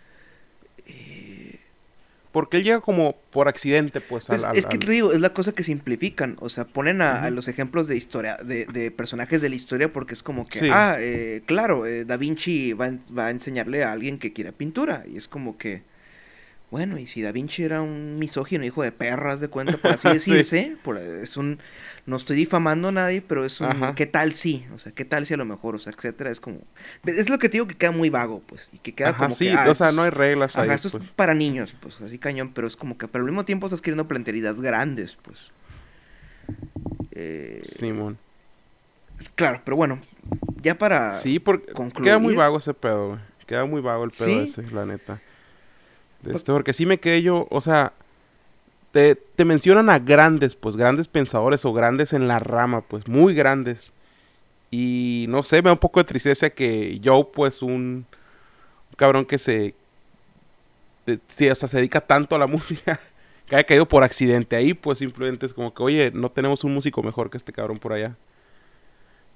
[2.36, 4.44] Porque él llega como por accidente, pues, al...
[4.44, 6.36] al- es que te digo, es la cosa que simplifican.
[6.42, 10.14] O sea, ponen a, los ejemplos de historia, de, de personajes de la historia, porque
[10.14, 10.68] es como que, Sí.
[10.70, 15.06] ah, eh, claro, eh, Da Vinci va, va a enseñarle a alguien que quiera pintura.
[15.10, 15.84] Y es como que,
[16.72, 20.08] bueno, y si Da Vinci era un misógino, hijo de perras de cuenta, por así
[20.10, 20.14] Sí.
[20.34, 21.60] decirse, por, es un,
[22.06, 23.96] no estoy difamando a nadie, pero es un, Ajá.
[23.96, 24.66] ¿qué tal si?
[24.74, 25.76] O sea, ¿qué tal si a lo mejor?
[25.76, 26.60] O sea, etcétera, es como,
[27.06, 29.36] es lo que te digo que queda muy vago, pues, y que queda Ajá, como
[29.36, 31.04] sí, que, ah, o sea, esto no hay reglas ahí, Ajá, esto pues.
[31.06, 33.82] es para niños, pues así cañón, pero es como que, pero al mismo tiempo estás
[33.82, 35.52] queriendo planteridades grandes, pues.
[37.12, 38.18] Eh, Simón.
[39.20, 40.02] es- claro, pero bueno,
[40.62, 41.14] ya para...
[41.20, 42.06] Sí, porque concluir.
[42.10, 43.20] queda muy vago ese pedo, güey.
[43.46, 44.50] Queda muy vago el pedo ¿Sí?
[44.52, 45.22] ese, la neta.
[46.26, 47.94] De Este, porque sí me quedé yo, o sea,
[48.92, 53.34] te, te mencionan a grandes, pues, grandes pensadores o grandes en la rama, pues, muy
[53.34, 53.94] grandes.
[54.72, 59.26] Y no sé, me da un poco de tristeza que yo, pues, un, un cabrón
[59.26, 59.76] que se,
[61.06, 63.00] de- sí, o sea, se dedica tanto a la música,
[63.48, 66.74] que haya caído por accidente ahí, pues, simplemente es como que, oye, no tenemos un
[66.74, 68.16] músico mejor que este cabrón por allá.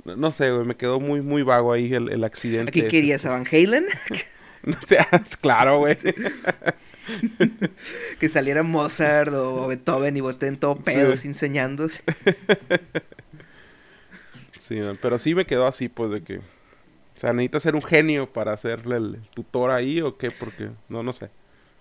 [0.06, 2.70] No, no sé, güey, me quedó muy, muy vago ahí el, el accidente.
[2.70, 3.26] ¿A qué ese, querías?
[3.26, 3.86] ¿A Van Halen?
[4.64, 4.98] No sé,
[5.42, 5.96] claro, güey.
[8.20, 11.26] que saliera Mozart o Beethoven y boten todo pedos.
[14.58, 16.38] Sí, man, pero sí me quedó así, pues, de que...
[16.38, 20.70] O sea, necesitas ser un genio para hacerle el tutor ahí o qué, porque...
[20.88, 21.30] No, no sé.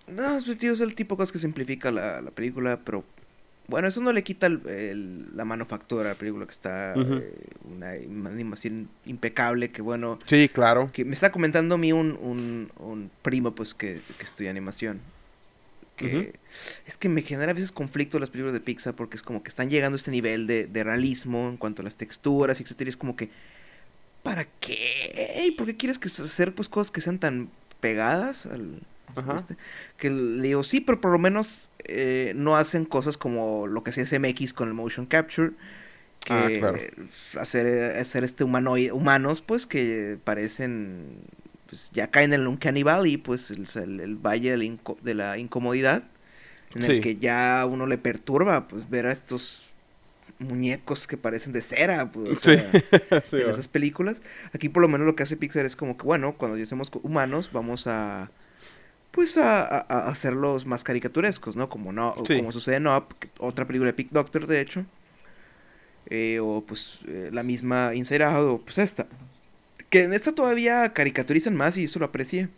[0.08, 3.04] No, es, tío, es el tipo de cosas que simplifica la, la película, pero
[3.68, 7.32] Bueno, eso no le quita el- el- la manufactura a la película, que está eh,
[7.64, 7.90] una
[8.30, 10.90] animación impecable, que bueno, Sí, claro.
[10.92, 15.00] que me está comentando a mí un, un, un primo, pues, que, que estudia animación.
[15.96, 16.32] Que
[16.86, 19.48] es que me genera a veces conflicto las películas de Pixar porque es como que
[19.48, 22.88] están llegando a este nivel de, de realismo en cuanto a las texturas, etcétera.
[22.88, 23.30] Y es como que,
[24.22, 25.42] ¿para qué?
[25.44, 27.50] ¿Y ¿Por qué quieres que hacer pues cosas que sean tan
[27.80, 28.80] pegadas al,
[29.16, 29.34] Ajá.
[29.34, 29.56] este,
[29.96, 33.90] que le digo, sí, pero por lo menos eh, no hacen cosas como lo que
[33.90, 35.52] hacía SMX con el motion capture.
[36.24, 36.78] Que Ah, claro.
[37.40, 41.20] hacer, hacer este humanoide, humanos, pues que parecen,
[41.66, 45.38] pues ya caen en el Uncanny Valley, pues el, valle de la, inco- de la
[45.38, 46.04] incomodidad,
[46.74, 46.92] en Sí.
[46.92, 49.64] el que ya uno le perturba, pues ver a estos
[50.38, 52.70] muñecos que parecen de cera, pues, o sea,
[53.30, 53.50] Sí, en va.
[53.50, 54.22] esas películas.
[54.52, 56.90] Aquí por lo menos lo que hace Pixar es como que, bueno, cuando ya somos
[57.02, 58.30] humanos, vamos a
[59.10, 61.68] pues a, a- a hacerlos más caricaturescos, ¿no?
[61.68, 62.36] Como no, Sí.
[62.38, 63.06] como sucede en Up,
[63.38, 64.84] otra película de Pick Doctor, de hecho.
[66.10, 69.06] Eh, o pues eh, la misma Inside Out, o pues esta.
[69.90, 72.48] Que en esta todavía caricaturizan más y eso lo aprecié.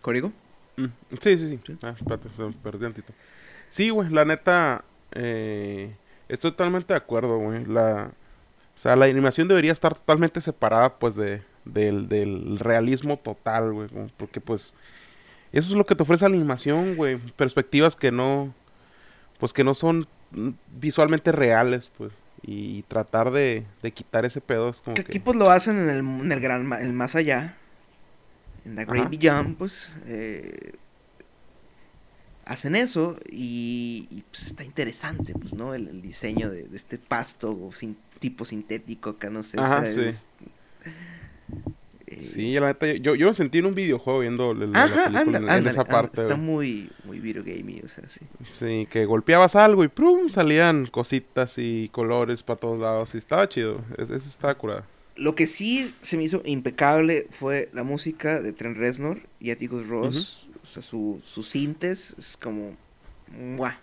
[0.00, 0.32] ¿Código?
[0.76, 0.86] Mm,
[1.20, 1.76] Sí, sí, sí.
[1.82, 3.12] Ah, espérate, se me perdí tantito.
[3.68, 5.94] Sí, güey, la neta, eh,
[6.28, 7.64] estoy totalmente de acuerdo, güey.
[7.64, 8.10] La,
[8.74, 13.88] o sea, la animación debería estar totalmente separada, pues, de, del, del realismo total, güey.
[14.16, 14.74] Porque, pues,
[15.52, 17.16] eso es lo que te ofrece la animación, güey.
[17.16, 18.54] Perspectivas que no,
[19.38, 20.08] pues, que no son
[20.80, 22.12] visualmente reales, pues.
[22.42, 25.10] Y tratar de, de quitar ese pedo es como Que que...
[25.12, 27.56] aquí pues lo hacen en el, en el gran, el más allá.
[28.64, 29.10] En The Great.
[29.10, 29.90] Beyond, pues.
[30.06, 30.72] eh,
[32.44, 35.74] hacen eso y, y, pues está interesante, pues, ¿no?
[35.74, 39.58] El, el diseño de, de este pasto sin, tipo sintético acá, no sé.
[39.58, 40.00] o Ajá, sea, sí.
[40.02, 40.28] es-
[42.18, 45.36] Sí, la neta, yo, yo me sentí en un videojuego viendo la, la Ajá, película
[45.36, 48.28] anda, en, en ándale, esa anda, parte, Está muy, muy videogamey, o sea, sí.
[48.44, 50.28] Sí, que golpeabas algo y ¡prum!
[50.28, 53.14] salían cositas y colores para todos lados.
[53.14, 53.84] Y estaba chido.
[53.98, 54.84] Es- Eso estaba curado.
[55.16, 59.86] Lo que sí se me hizo impecable fue la música de Trent Reznor y Atticus
[59.86, 60.48] Ross.
[60.62, 62.76] O sea, su, sus sintes es como...
[63.26, 63.80] ¡mua!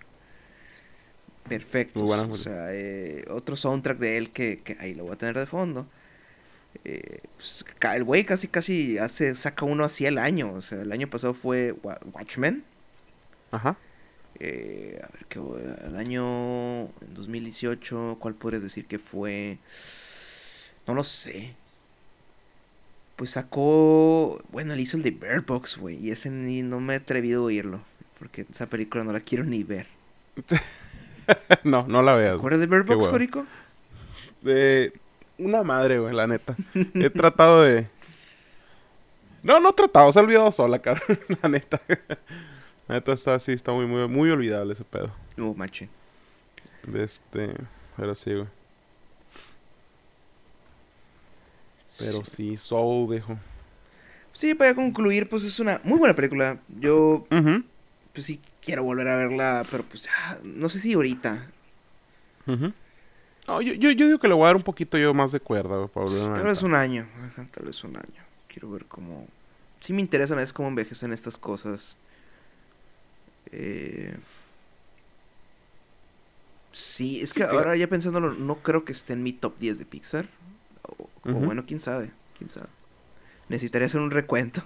[1.47, 1.99] Perfecto.
[1.99, 5.17] Muy buena O sea, eh, otro soundtrack de él que, que ahí lo voy a
[5.17, 5.89] tener de fondo.
[6.86, 10.54] Eh, pues, el güey casi casi hace, saca uno así al año.
[10.54, 12.64] O sea, el año pasado fue Wa- Watchmen.
[13.52, 13.78] Ajá.
[14.40, 15.40] Eh, a ver, ¿qué
[15.88, 19.60] el año en 2018, ¿cuál podrías decir que fue?
[20.88, 21.56] No lo sé.
[23.16, 26.94] Pues sacó, bueno, él hizo el de Bird Box, güey, y ese ni no me
[26.94, 27.82] he atrevido a oírlo,
[28.18, 29.86] porque esa película no la quiero ni ver.
[31.64, 32.36] no, no la ¿Te veas.
[32.38, 33.08] acuerdas de Bird Box.
[33.08, 33.46] Corico?
[34.42, 34.94] De
[35.38, 36.56] una madre, güey, la neta.
[36.93, 37.88] He tratado de...
[39.41, 40.12] No, no he tratado.
[40.13, 41.02] Se ha olvidado sola, cara.
[41.41, 41.82] la neta.
[42.88, 45.13] La neta está así, está muy, muy, muy olvidable ese pedo.
[45.36, 45.89] No, mache.
[46.86, 47.54] De este...
[47.98, 48.48] Pero sí, güey.
[52.00, 53.38] Pero sí, Soul, viejo.
[54.32, 56.60] Sí, para concluir, pues es una muy buena película.
[56.80, 57.28] Yo,
[58.13, 61.48] pues sí, quiero volver a verla, pero pues ah, no sé si ahorita.
[62.48, 62.74] ujú.
[63.48, 65.40] No, yo, yo, yo digo que le voy a dar un poquito yo más de
[65.40, 65.90] cuerda, güey,
[66.22, 67.08] a Tal vez un año,
[67.52, 68.24] tal vez un año.
[68.48, 69.28] Quiero ver cómo...
[69.82, 71.98] Sí me interesan es cómo envejecen estas cosas.
[73.52, 74.16] Eh,
[76.74, 79.78] Sí, es que Sí, ahora ya pensándolo, no creo que esté en mi top 10
[79.78, 80.28] de Pixar.
[80.82, 82.68] O, bueno, quién sabe, quién sabe.
[83.48, 84.64] Necesitaría hacer un recuento.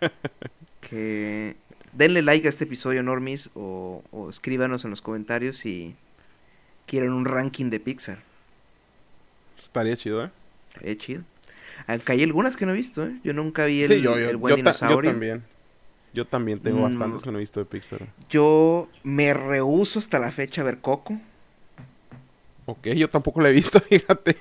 [0.80, 1.56] que
[1.92, 5.96] denle like a este episodio, Normis, o, o escríbanos en los comentarios si
[6.88, 8.18] quieren un ranking de Pixar.
[9.56, 10.30] Estaría chido, ¿eh?
[10.70, 11.22] Estaría chido.
[11.86, 13.16] Aunque hay algunas que no he visto, ¿eh?
[13.22, 15.10] Yo nunca vi el, sí, yo, yo, el buen yo ta- yo dinosaurio.
[15.12, 15.44] también.
[16.14, 16.82] Yo también tengo Mm.
[16.82, 18.00] bastantes que no he visto de Pixar.
[18.30, 21.20] Yo me rehuso hasta la fecha a ver Coco.
[22.66, 24.36] Ok, yo tampoco la he visto, fíjate.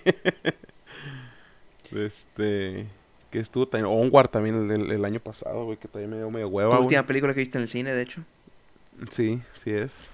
[1.92, 2.88] este.
[3.32, 3.92] Que estuvo también.
[3.94, 6.70] Onward también el, el- el año pasado, güey, que también me dio medio hueva.
[6.70, 6.82] Güey.
[6.84, 8.22] última película que viste en el cine, de hecho.
[9.10, 10.10] Sí, sí es.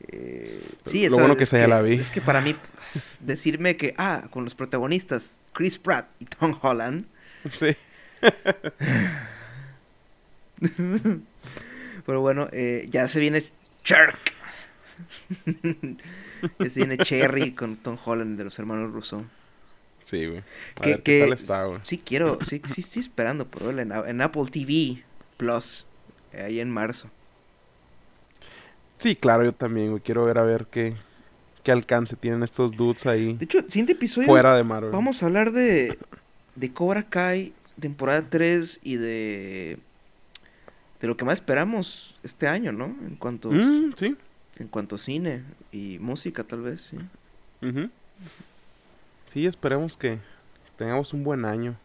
[0.00, 1.94] Eh, Lo sí, esa- bueno que es esa ya la vi.
[1.94, 2.54] Es que para mí,
[3.20, 7.04] decirme que, ah, con los protagonistas Chris Pratt y Tom Holland,
[7.52, 7.76] Sí.
[12.06, 13.44] pero bueno, eh, ya se viene
[13.84, 14.34] Cherk.
[16.58, 19.24] ya se viene Cherry con Tom Holland de los hermanos Russo.
[20.04, 20.42] Sí, güey.
[20.76, 21.80] A Que- ver qué que- tal está, güey.
[21.82, 25.04] Sí quiero, sí, sí estoy esperando por verla en, en Apple TV
[25.36, 25.86] Plus,
[26.32, 27.10] eh, ahí en marzo.
[28.98, 30.02] Sí, claro, yo también, güey.
[30.02, 30.94] Quiero ver a ver qué,
[31.62, 34.90] qué alcance tienen estos dudes ahí De hecho, siguiente episodio fuera de Marvel.
[34.90, 35.98] vamos a hablar de,
[36.56, 39.78] de Cobra Kai, temporada 3 y de
[41.00, 42.86] de lo que más esperamos este año, ¿no?
[42.86, 44.16] En cuanto, Mm, sí.
[44.58, 46.96] en cuanto a cine y música, tal vez, sí.
[49.26, 50.18] Sí, esperemos que
[50.76, 51.76] tengamos un buen año.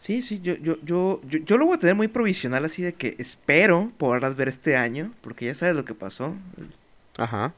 [0.00, 2.94] Sí, sí, yo, yo, yo, yo, yo lo voy a tener muy provisional, así de
[2.94, 6.34] que espero poderlas ver este año, porque ya sabes lo que pasó
[7.18, 7.52] Ajá.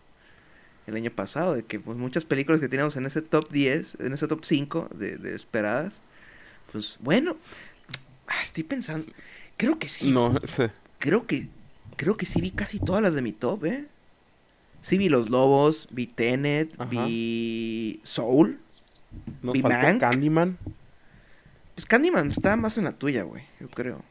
[0.86, 4.12] el año pasado, de que pues, muchas películas que teníamos en ese top 10, en
[4.12, 6.02] ese top 5 de, de esperadas,
[6.72, 7.36] pues bueno,
[8.28, 9.06] ah, estoy pensando,
[9.56, 10.64] creo que sí, No, sí.
[10.98, 11.48] creo que,
[11.96, 13.86] creo que sí vi casi todas las de mi top, ¿eh?
[14.80, 16.90] Sí vi Los Lobos, vi Tenet, Ajá.
[16.90, 18.58] vi Soul,
[19.42, 20.00] nos ¿Y faltó Mank?
[20.00, 20.58] Candyman.
[21.82, 24.04] Pues Candyman está más en la tuya, güey, yo creo.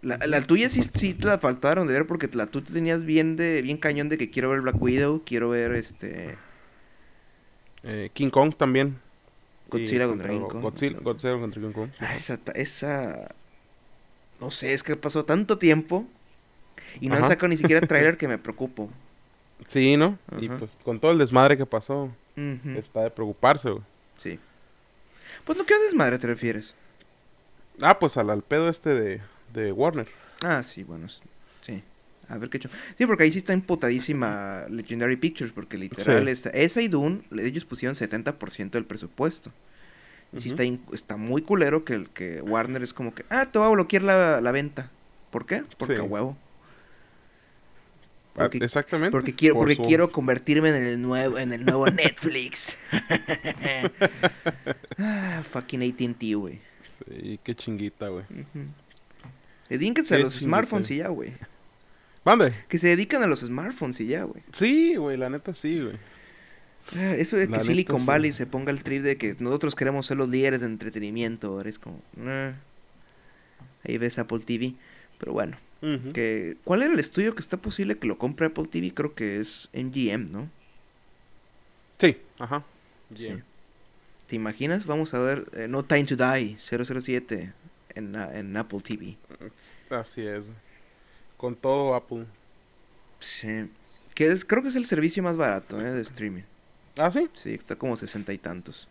[0.00, 3.36] La, la tuya sí, sí te la faltaron de ver porque la tú tenías bien
[3.36, 6.38] de bien cañón de que quiero ver Black Widow, quiero ver este
[7.82, 8.98] eh, King Kong también.
[9.68, 10.62] Godzilla contra King Kong.
[10.62, 11.90] Godzilla, Godzilla contra King Kong.
[11.98, 13.34] Ah, esa esa
[14.40, 16.06] no sé, es que pasó tanto tiempo
[17.00, 18.88] y no han sacado ni siquiera trailer que me preocupo.
[19.66, 20.18] Sí, ¿no?
[20.40, 22.10] Y pues con todo el desmadre que pasó,
[22.78, 23.82] está de preocuparse, güey.
[24.16, 24.40] Sí.
[25.44, 26.74] Pues no qué desmadre te refieres.
[27.80, 29.20] Ah, pues al, al pedo este de,
[29.52, 30.08] de Warner.
[30.42, 31.22] Ah, sí, bueno, sí.
[32.28, 32.70] A ver qué hecho.
[32.96, 36.30] Sí, porque ahí sí está emputadísima Legendary Pictures, porque literal Sí.
[36.30, 39.52] está, esa y Dune, ellos pusieron 70% del presupuesto.
[40.36, 43.58] Sí está, in- está muy culero que, el, que Warner es como que, ah, te
[43.58, 44.90] voy a bloquear la, la venta.
[45.30, 45.64] ¿Por qué?
[45.78, 46.00] Porque Sí.
[46.00, 46.36] a huevo.
[48.36, 49.10] Ah, Porque, Exactamente.
[49.12, 52.78] porque quiero, por porque su- quiero convertirme en el nuevo, en el nuevo Netflix.
[54.98, 56.60] ah, fucking AT&T, güey.
[57.08, 58.24] Sí, qué chinguita, güey.
[59.68, 60.46] Dedíquense a los chinguita.
[60.48, 61.32] smartphones y ya, güey.
[62.24, 62.52] Mande.
[62.68, 64.42] Que se dedican a los smartphones y ya, güey.
[64.52, 65.96] Sí, güey, la neta sí, güey.
[66.96, 68.06] Ah, Eso de La que neta, Silicon sí.
[68.06, 71.68] Valley se ponga el trip de que nosotros queremos ser los líderes de entretenimiento, ahora
[71.68, 72.00] es como...
[72.20, 72.52] "Ah".
[73.86, 74.74] Ahí ves Apple TV.
[75.18, 76.12] Pero bueno, Ujú.
[76.12, 78.92] que ¿cuál era el estudio que está posible que lo compre Apple TV?
[78.92, 80.50] Creo que es MGM, ¿no?
[81.98, 82.64] Sí, ajá.
[83.14, 83.28] Sí.
[84.34, 84.84] ¿Te imaginas?
[84.86, 87.52] Vamos a ver eh, No Time to Die 007
[87.94, 89.16] en, en Apple TV.
[89.90, 90.50] Así es.
[91.36, 92.26] Con todo Apple.
[93.20, 93.70] Sí.
[94.12, 95.92] Que es, creo que es el servicio más barato ¿eh?
[95.92, 96.42] de streaming.
[96.96, 97.28] Ah, sí.
[97.32, 98.88] Sí, está como sesenta y tantos.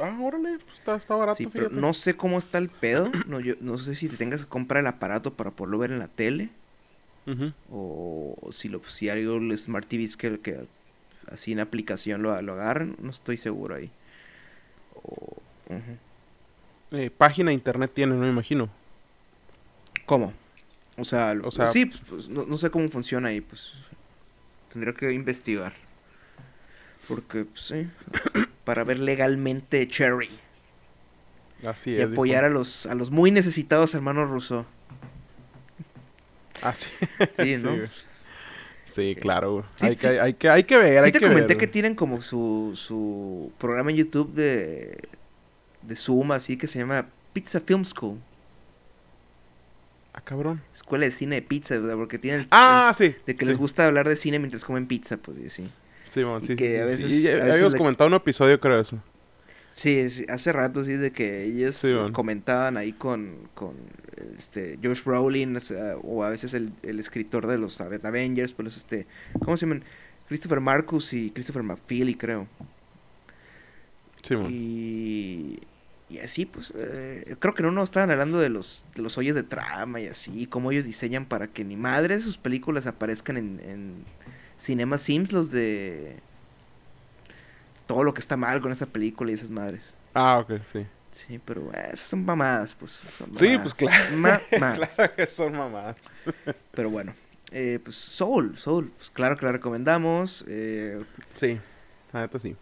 [0.00, 1.80] Ah, órale, pues está, está barato, Sí, pero fíjate.
[1.80, 3.10] no sé cómo está el pedo.
[3.26, 5.98] No, yo, no sé si te tengas que comprar el aparato para poderlo ver en
[5.98, 6.50] la tele.
[7.68, 10.68] O, o si, lo, si hay Smart TV que, que
[11.26, 12.94] así en aplicación lo, lo agarran.
[13.00, 13.90] No estoy seguro ahí.
[15.02, 15.36] O-.
[16.92, 18.68] Eh, página de internet tiene, no me imagino.
[20.06, 20.32] ¿Cómo?
[20.96, 23.40] O sea, O sea- sí, pues, pues, no, no sé cómo funciona ahí.
[23.40, 23.74] Pues
[24.72, 25.72] tendría que investigar.
[27.06, 27.88] Porque, pues sí.
[28.64, 30.30] para ver legalmente Cherry.
[31.66, 32.04] Así Y es.
[32.12, 34.64] apoyar a los, a los muy necesitados hermanos Rousseau.
[36.62, 36.88] Así.
[37.36, 37.76] Sí, ¿no?
[37.76, 37.88] güey.
[38.98, 39.64] Sí, claro.
[39.76, 40.08] Sí, hay, sí.
[40.08, 42.20] Que, hay, que, hay que ver, Sí hay te que comenté ver, que tienen como
[42.20, 44.98] su, su programa en YouTube de,
[45.82, 48.18] de Zoom, así que se llama Pizza Film School.
[50.12, 50.60] Ah, cabrón.
[50.74, 51.94] Escuela de cine de pizza, ¿verdad?
[51.96, 53.14] porque tienen el, Ah, sí.
[53.26, 55.36] de que les gusta hablar de cine mientras comen pizza, pues.
[55.52, 55.70] Sí,
[56.42, 57.22] sí, que sí, a sí, veces- sí.
[57.22, 58.98] Ya- a ya veces habíamos le- comentado un episodio, creo eso.
[59.70, 63.76] Sí, sí, hace rato sí de que ellos Sí, comentaban ahí con, con
[64.36, 68.54] este Josh Brolin o, sea, o a veces el, el escritor de los Ave- Avengers,
[68.54, 69.06] pues este,
[69.44, 69.84] ¿cómo se llaman?
[70.26, 72.48] Christopher Marcus y Christopher McFeely, creo.
[74.22, 74.54] Sí, mon.
[74.54, 75.60] Y,
[76.08, 79.34] y así, pues, eh, creo que en uno estaban hablando de los, de los hoyos
[79.34, 83.60] de trama y así, cómo ellos diseñan para que ni madre sus películas aparezcan en,
[83.60, 84.04] en
[84.56, 86.22] Cinema Sims, los de
[87.88, 89.96] todo lo que está mal con esta película y esas madres.
[90.14, 90.86] Ah, ok, sí.
[91.10, 93.02] Sí, pero eh, esas son mamadas, pues.
[93.18, 93.96] son Sí, pues claro.
[94.10, 94.44] mamadas.
[94.94, 95.96] claro que son mamadas.
[96.74, 97.14] Pero bueno,
[97.50, 100.44] eh, pues Soul, Soul, pues claro que la recomendamos.
[100.48, 101.60] eh, Sí,
[102.12, 102.56] la neta sí.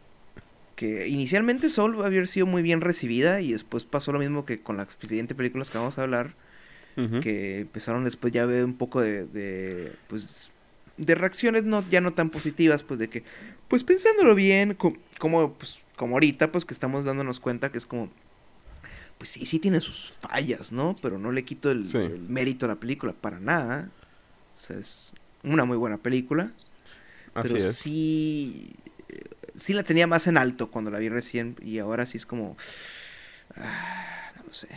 [0.76, 4.44] que inicialmente Soul va a haber sido muy bien recibida y después pasó lo mismo
[4.46, 6.34] que con las siguientes películas que vamos a hablar,
[7.20, 10.50] que empezaron después ya a ver un poco de, de, pues
[10.96, 13.22] de reacciones no ya no tan positivas, pues de que
[13.68, 17.86] pues pensándolo bien, co- como pues como ahorita pues que estamos dándonos cuenta que es
[17.86, 18.10] como
[19.18, 20.96] pues sí, sí tiene sus fallas, ¿no?
[21.00, 21.96] Pero no le quito el, Sí.
[21.98, 23.90] el mérito a la película para nada.
[24.60, 26.52] O sea, es una muy buena película.
[27.34, 27.76] Así pero es.
[27.76, 28.70] sí
[29.08, 29.20] eh,
[29.54, 32.56] sí la tenía más en alto cuando la vi recién y ahora sí es como
[33.56, 34.68] ah, no lo sé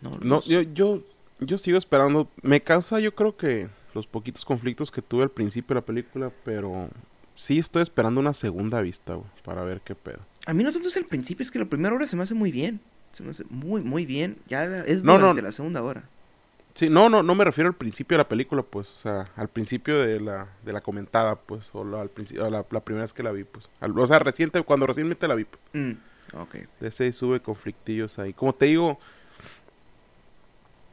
[0.00, 0.50] no, No, sé.
[0.50, 1.02] yo, yo,
[1.46, 2.28] yo sigo esperando.
[2.42, 6.30] Me causa, yo creo que los poquitos conflictos que tuve al principio de la película,
[6.44, 6.88] pero
[7.34, 10.20] sí estoy esperando una segunda vista, güey, para ver qué pedo.
[10.46, 12.34] a mí no tanto es el principio es que la primera hora se me hace
[12.34, 12.80] muy bien
[13.12, 14.38] Se me hace muy, muy bien.
[14.48, 15.18] Ya es No, no.
[15.20, 16.04] durante la segunda hora.
[16.74, 19.48] Sí, no, no, no me refiero al principio de la película, pues, o sea, al
[19.48, 23.12] principio de la, de la comentada, pues, o la, al principio, la, la primera vez
[23.12, 25.92] que la vi, pues, Al- o sea, reciente, cuando recientemente la vi, pues, Mm,
[26.38, 26.54] ok.
[26.80, 28.32] de ese sube conflictillos ahí.
[28.32, 28.98] Como te digo,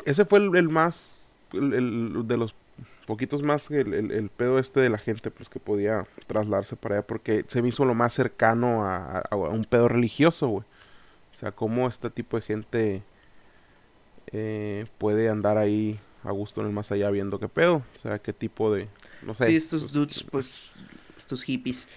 [0.05, 1.17] ese fue el, el más,
[1.53, 2.55] el, el- de los
[3.07, 6.95] poquitos más, el, el, el pedo este de la gente, pues, que podía trasladarse para
[6.97, 10.65] allá, porque se me hizo lo más cercano a, a- a un pedo religioso, güey.
[11.33, 13.03] O sea, cómo este tipo de gente
[14.31, 17.83] eh, puede andar ahí a gusto en el más allá viendo qué pedo.
[17.95, 18.87] O sea, qué tipo de...
[19.23, 19.47] No sé.
[19.47, 20.71] sí, estos pues, dudes, pues,
[21.17, 21.87] estos hippies.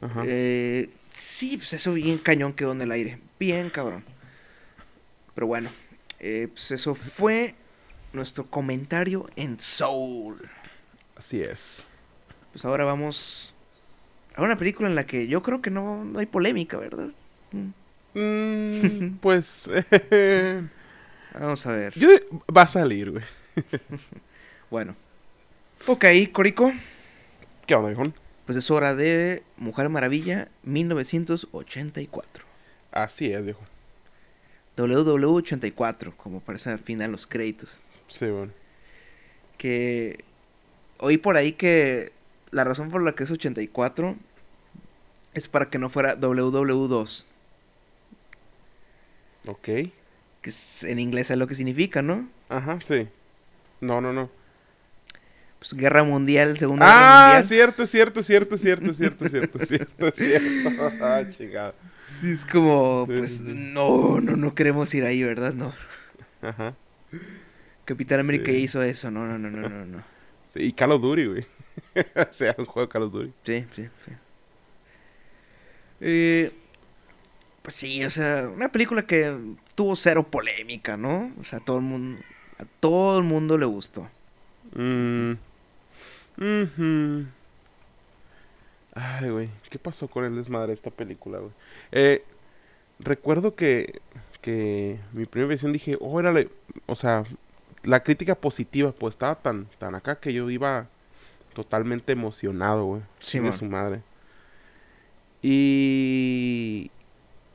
[0.00, 0.22] Ajá.
[0.26, 3.18] Eh, sí, pues eso bien cañón quedó en el aire.
[3.40, 4.04] Bien cabrón.
[5.34, 5.70] Pero bueno,
[6.20, 7.54] eh, pues eso fue
[8.12, 10.48] nuestro comentario en Soul.
[11.16, 11.88] Así es.
[12.52, 13.54] Pues ahora vamos
[14.34, 17.10] a una película en la que yo creo que no, no hay polémica, ¿verdad?
[18.14, 19.68] Mm, pues...
[21.34, 21.92] Vamos a ver.
[21.94, 22.08] yo,
[22.54, 23.24] va a salir, güey.
[24.70, 24.94] Bueno.
[25.86, 26.72] Ok, Corico.
[27.66, 28.12] ¿Qué onda, viejón?
[28.44, 32.44] Pues es hora de Mujer Maravilla 1984.
[32.92, 33.62] Así es, viejo.
[34.78, 37.80] WW84, como aparece al final los créditos.
[38.08, 38.52] Sí, bueno.
[39.58, 40.24] Que
[40.98, 42.12] oí por ahí que
[42.50, 44.16] la razón por la que es 84
[45.34, 47.30] es para que no fuera WW2,
[49.46, 49.64] Ok.
[49.64, 49.92] que
[50.82, 52.28] en inglés es lo que significa, ¿no?
[52.48, 53.08] Ajá, sí.
[53.80, 54.30] No, no, no.
[55.58, 57.44] Pues Guerra Mundial, Segunda Guerra Ah, Mundial.
[57.44, 60.90] cierto, cierto, cierto, cierto, cierto, cierto, cierto, cierto.
[61.00, 61.74] Ah, chingada.
[62.00, 63.44] Sí, es como, Sí, pues, sí.
[63.56, 65.54] no, no, no queremos ir ahí, ¿verdad?
[65.54, 65.72] No.
[66.42, 66.74] Ajá.
[67.84, 68.58] Capitán América Sí.
[68.58, 70.04] hizo eso, no, no, no, no, no, no.
[70.52, 71.46] Sí, y Call of Duty, güey.
[72.30, 73.32] o sea, un juego de Call of Duty.
[73.42, 74.12] Sí, sí, sí.
[76.00, 76.52] Eh,
[77.62, 79.36] pues sí, o sea, una película que
[79.74, 81.32] tuvo cero polémica, ¿no?
[81.40, 82.22] O sea, todo el mundo,
[82.58, 84.08] a todo el mundo le gustó.
[84.74, 85.32] Mm.
[86.38, 87.26] Ujú.
[88.94, 89.50] Ay, güey.
[89.70, 91.52] ¿Qué pasó con el desmadre de esta película, güey?
[91.92, 92.24] Eh,
[92.98, 94.00] recuerdo que,
[94.40, 96.48] que mi primera visión dije, órale,
[96.86, 97.24] o sea,
[97.84, 100.86] la crítica positiva, pues estaba tan, tan acá que yo iba
[101.54, 103.02] totalmente emocionado, güey.
[103.20, 103.52] Sí, de man.
[103.52, 104.00] su madre.
[105.42, 106.90] Y,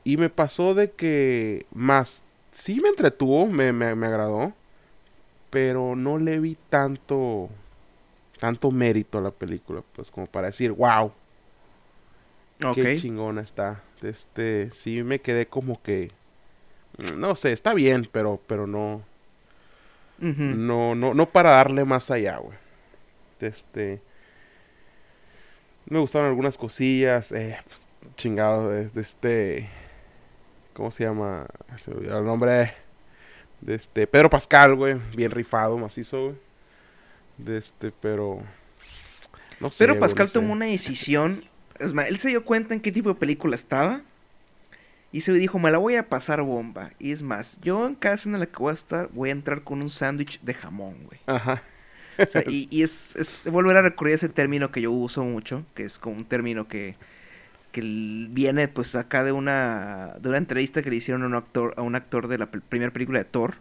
[0.04, 4.52] y me pasó de que más, sí me entretuvo, me, me, me agradó,
[5.50, 7.50] pero no le vi tanto,
[8.38, 11.12] tanto mérito a la película, pues como para decir, wow,
[12.64, 12.74] Ok.
[12.74, 13.82] qué chingona está.
[14.02, 16.10] Este, sí me quedé como que,
[16.98, 19.02] mm, no sé, está bien, pero, pero no,
[20.18, 22.56] no, no, no para darle más allá, güey.
[23.40, 24.00] Este.
[25.86, 27.30] Me gustaron algunas cosillas.
[27.32, 29.68] Eh, pues, chingado, de, de este.
[30.72, 31.46] ¿Cómo se llama?
[31.76, 32.72] Se me olvidó el nombre.
[33.60, 34.06] De este.
[34.06, 34.96] Pedro Pascal, güey.
[35.14, 36.34] Bien rifado, macizo, güey.
[37.38, 38.42] De este, pero.
[39.60, 39.86] No sé.
[39.86, 40.34] Pero Pascal no sé.
[40.34, 41.44] tomó una decisión.
[41.78, 44.02] Es más, él se dio cuenta en qué tipo de película estaba.
[45.12, 46.90] Y se dijo, me la voy a pasar bomba.
[46.98, 49.62] Y es más, yo en escena en la que voy a estar, voy a entrar
[49.62, 51.20] con un sándwich de jamón, güey.
[51.26, 51.62] Ajá.
[52.18, 55.24] O sea, y, y es, es volver a recurrir a ese término que yo uso
[55.24, 56.96] mucho, que es como un término que,
[57.70, 57.80] que
[58.30, 61.82] viene pues acá de una, de una entrevista que le hicieron a un actor, a
[61.82, 63.56] un actor de la primera película de Thor,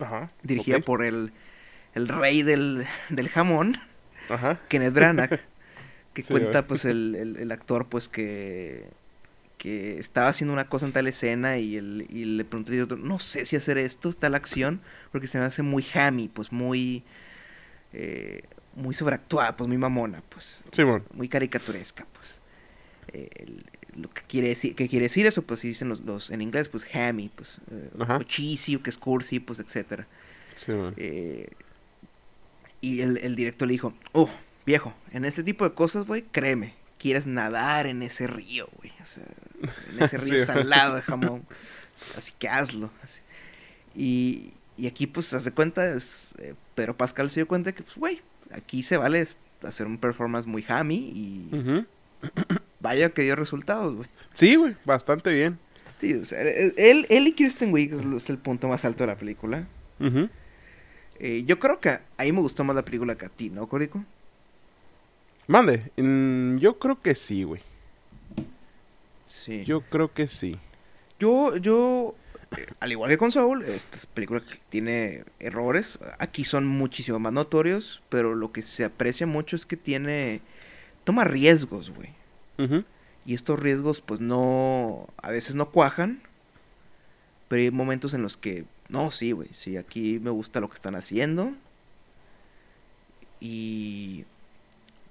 [0.00, 0.30] Ajá.
[0.42, 1.32] dirigida por el,
[1.94, 3.78] el rey del, del jamón,
[4.28, 4.60] Ajá.
[4.68, 5.40] Kenneth Branagh,
[6.14, 8.88] que Sí, cuenta pues el, el, el actor pues que,
[9.58, 12.98] que estaba haciendo una cosa en tal escena y, el, y le pregunté al director,
[12.98, 14.80] no sé si hacer esto, tal acción,
[15.12, 17.02] porque se me hace muy hammy, pues muy,
[17.92, 18.42] eh,
[18.74, 21.04] muy sobreactuada, pues muy mamona, pues Simón.
[21.12, 22.40] muy caricaturesca, pues.
[23.12, 23.64] Eh, el-
[23.96, 26.68] lo que quiere decir, que quiere decir eso, pues si dicen los, los en inglés,
[26.68, 28.16] pues hammy, pues, eh, Ajá.
[28.16, 30.08] o cheesy, o que es cursi, pues, etcétera.
[30.56, 30.94] Simón.
[30.96, 31.46] Eh,
[32.84, 34.28] y el, el director le dijo, oh,
[34.66, 39.06] viejo, en este tipo de cosas, güey, créeme, quieres nadar en ese río, güey, o
[39.06, 39.24] sea,
[39.90, 40.44] en ese río Sí.
[40.44, 41.44] salado de jamón,
[42.16, 42.90] así que hazlo.
[43.02, 43.20] así.
[43.94, 47.82] Y, y aquí, pues, haz de cuenta, es, eh, Pedro Pascal se dio cuenta que,
[47.82, 48.20] pues, güey,
[48.52, 49.26] aquí se vale
[49.62, 51.48] hacer un performance muy hammy y
[52.80, 54.08] vaya que dio resultados, güey.
[54.34, 54.76] Sí, güey.
[54.84, 55.58] Bastante bien.
[55.96, 59.08] Sí, o sea, eh, él, él y Kirsten Wiig es, el punto más alto de
[59.08, 59.66] la película.
[60.00, 60.28] Ujú.
[61.18, 63.66] Eh, yo creo que a mí me gustó más la película que a ti, ¿no,
[63.68, 64.04] Corico?
[65.46, 65.90] Mande.
[65.96, 67.62] Mm, yo creo que sí, güey.
[69.26, 69.64] Sí.
[69.64, 70.58] Yo creo que sí.
[71.18, 72.14] Yo, yo,
[72.56, 75.98] eh, al igual que con Saul, esta es película que tiene errores.
[76.18, 80.40] Aquí son muchísimo más notorios, pero lo que se aprecia mucho es que tiene.
[81.04, 82.10] Toma riesgos, güey.
[83.26, 85.08] Y estos riesgos, pues no.
[85.22, 86.22] A veces no cuajan.
[87.48, 88.64] Pero hay momentos en los que,
[88.94, 91.52] no, sí, güey, sí, aquí me gusta lo que están haciendo.
[93.40, 94.24] Y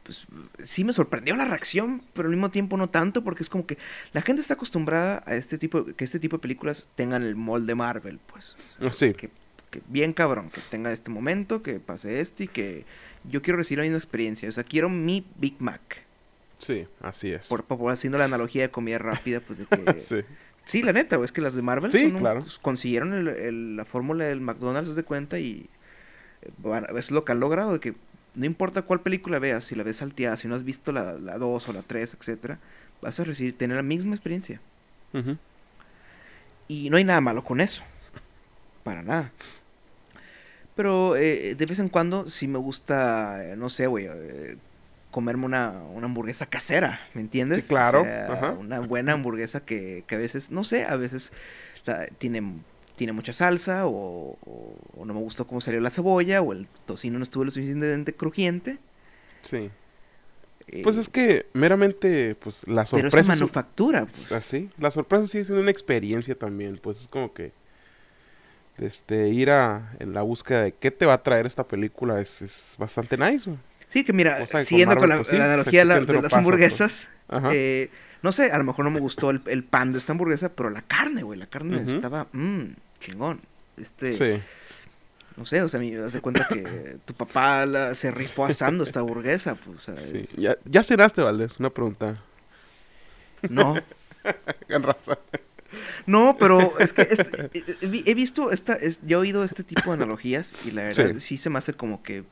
[0.03, 0.25] pues
[0.63, 3.77] sí me sorprendió la reacción, pero al mismo tiempo no tanto, porque es como que
[4.13, 7.75] la gente está acostumbrada a este tipo, que este tipo de películas tengan el molde
[7.75, 8.55] Marvel, pues.
[8.79, 9.13] Ah, sí.
[9.13, 9.29] Que,
[9.69, 12.85] que bien cabrón, que tenga este momento, que pase esto y que
[13.25, 14.47] yo quiero recibir la misma experiencia.
[14.47, 16.05] O sea, quiero mi Big Mac.
[16.57, 17.47] Sí, así es.
[17.47, 19.99] Por, por haciendo la analogía de comida rápida, pues de que...
[19.99, 20.25] sí.
[20.65, 22.41] Sí, la neta, güey, es que las de Marvel Sí, son un- claro.
[22.41, 25.69] pues, consiguieron el- el- la fórmula del McDonald's haz de cuenta y
[26.41, 27.95] eh, bueno, es lo que han logrado de que
[28.35, 31.69] no importa cuál película veas, si la ves salteada, si no has visto la 2
[31.69, 32.59] o la 3, etcétera,
[33.01, 34.59] vas a recibir tener la misma experiencia.
[36.67, 37.83] Y no hay nada malo con eso.
[38.83, 39.31] Para nada.
[40.75, 44.57] Pero eh, de vez en cuando sí me gusta, eh, no sé, güey, eh,
[45.13, 47.63] comerme una, una hamburguesa casera, ¿me entiendes?
[47.63, 48.51] Sí, claro, O sea, ajá.
[48.53, 51.31] una buena hamburguesa que, que a veces, no sé, a veces
[51.85, 52.41] la- tiene,
[52.95, 56.67] tiene mucha salsa o, o- o no me gustó cómo salió la cebolla o el
[56.85, 58.79] tocino no estuvo lo suficientemente crujiente.
[59.43, 59.69] Sí.
[60.67, 63.07] eh, Pues es que meramente, pues la pero sorpresa.
[63.19, 64.31] esa es manufactura, pues.
[64.31, 67.51] Así, la sorpresa sigue siendo una experiencia también, pues es como que
[68.79, 72.41] este ir a en la búsqueda de qué te va a traer esta película es,
[72.41, 73.47] es bastante nice.
[73.49, 73.59] güey.
[73.93, 76.37] Sí, que mira, con siguiendo con la, pues sí, la analogía de, la- las pasa,
[76.39, 77.09] hamburguesas,
[77.51, 77.91] eh,
[78.23, 80.71] no sé, a lo mejor no me gustó el, el pan de esta hamburguesa, pero
[80.71, 82.63] la carne, güey, la carne estaba, mmm,
[82.99, 83.39] chingón.
[83.77, 84.41] Este, sí.
[85.37, 88.83] no sé, o sea, me das de cuenta que tu papá la- se rifó asando
[88.83, 90.27] esta hamburguesa, pues, sí.
[90.37, 91.59] ¿Ya, ya cenaste, Valdés?
[91.59, 92.19] Una pregunta.
[93.49, 93.75] no,
[94.69, 95.19] Con razón.
[96.07, 97.49] no, pero es que este-
[97.81, 101.19] he, visto esta, es, yo he oído este tipo de analogías y la verdad sí,
[101.19, 101.37] Sí.
[101.37, 102.23] se me hace como que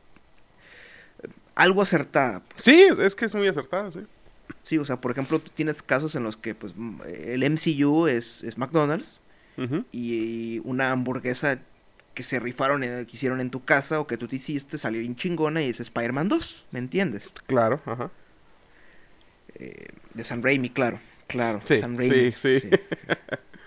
[1.56, 4.02] algo acertada, Sí, es, que es muy acertada, sí.
[4.64, 6.76] Sí, o sea, por ejemplo, tú tienes casos en los que pues
[7.08, 9.22] el MCU es, es McDonald's
[9.91, 11.60] y una hamburguesa
[12.14, 14.99] que se rifaron, eh, que hicieron en tu casa o que tú te hiciste salió
[14.99, 17.34] bien chingona y es Spider-Man 2, ¿me entiendes?
[17.47, 18.10] Claro, ajá.
[19.56, 21.62] Eh, de San Raimi, claro, claro.
[21.66, 22.70] Sí, San Raimi, sí, sí.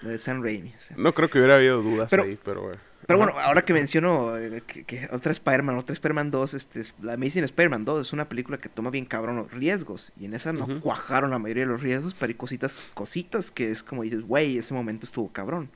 [0.03, 0.73] De San Raimi.
[0.77, 0.97] o sea.
[0.99, 2.71] No creo que hubiera habido dudas Pero- ahí, pero...
[2.73, 2.77] eh,
[3.07, 6.95] Pero bueno, ahora que menciono eh, que, que otra Spider-Man, otra Spider-Man 2, este, es-
[7.03, 10.13] la Amazing Spider-Man 2 es una película que toma bien cabrón los riesgos.
[10.19, 13.71] Y en esa no cuajaron la mayoría de los riesgos, pero hay cositas, cositas que
[13.71, 15.71] es como dices, güey, ese momento estuvo cabrón.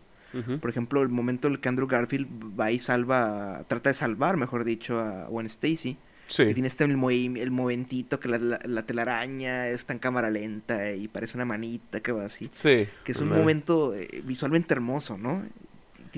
[0.61, 4.37] Por ejemplo, el momento en el que Andrew Garfield va y salva, trata de salvar,
[4.37, 5.97] mejor dicho, a Gwen Stacy.
[6.29, 6.43] Sí.
[6.43, 6.91] Y tiene este el,
[7.39, 12.01] el momentito que la, la- la telaraña está en cámara lenta y parece una manita
[12.01, 12.51] que va así.
[12.53, 12.87] Sí.
[13.05, 15.43] Que es un Una- momento eh, visualmente hermoso, ¿no?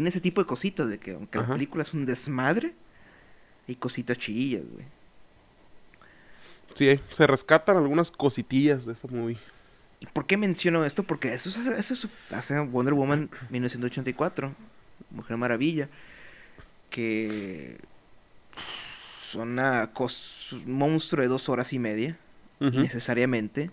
[0.01, 2.73] Tiene ese tipo de cositas de que aunque la película es un desmadre,
[3.69, 4.87] hay cositas chillas, güey.
[6.75, 9.37] Sí, se rescatan algunas cositillas de esa movie.
[10.01, 11.03] ¿Y por qué menciono esto?
[11.03, 14.55] Porque eso, es- eso es- hace Wonder Woman 1984,
[15.11, 15.91] Mujer Maravilla,
[16.89, 17.77] que
[19.31, 22.17] son una cos- un monstruo de dos horas y media,
[22.59, 22.75] Ujú.
[22.79, 23.71] innecesariamente,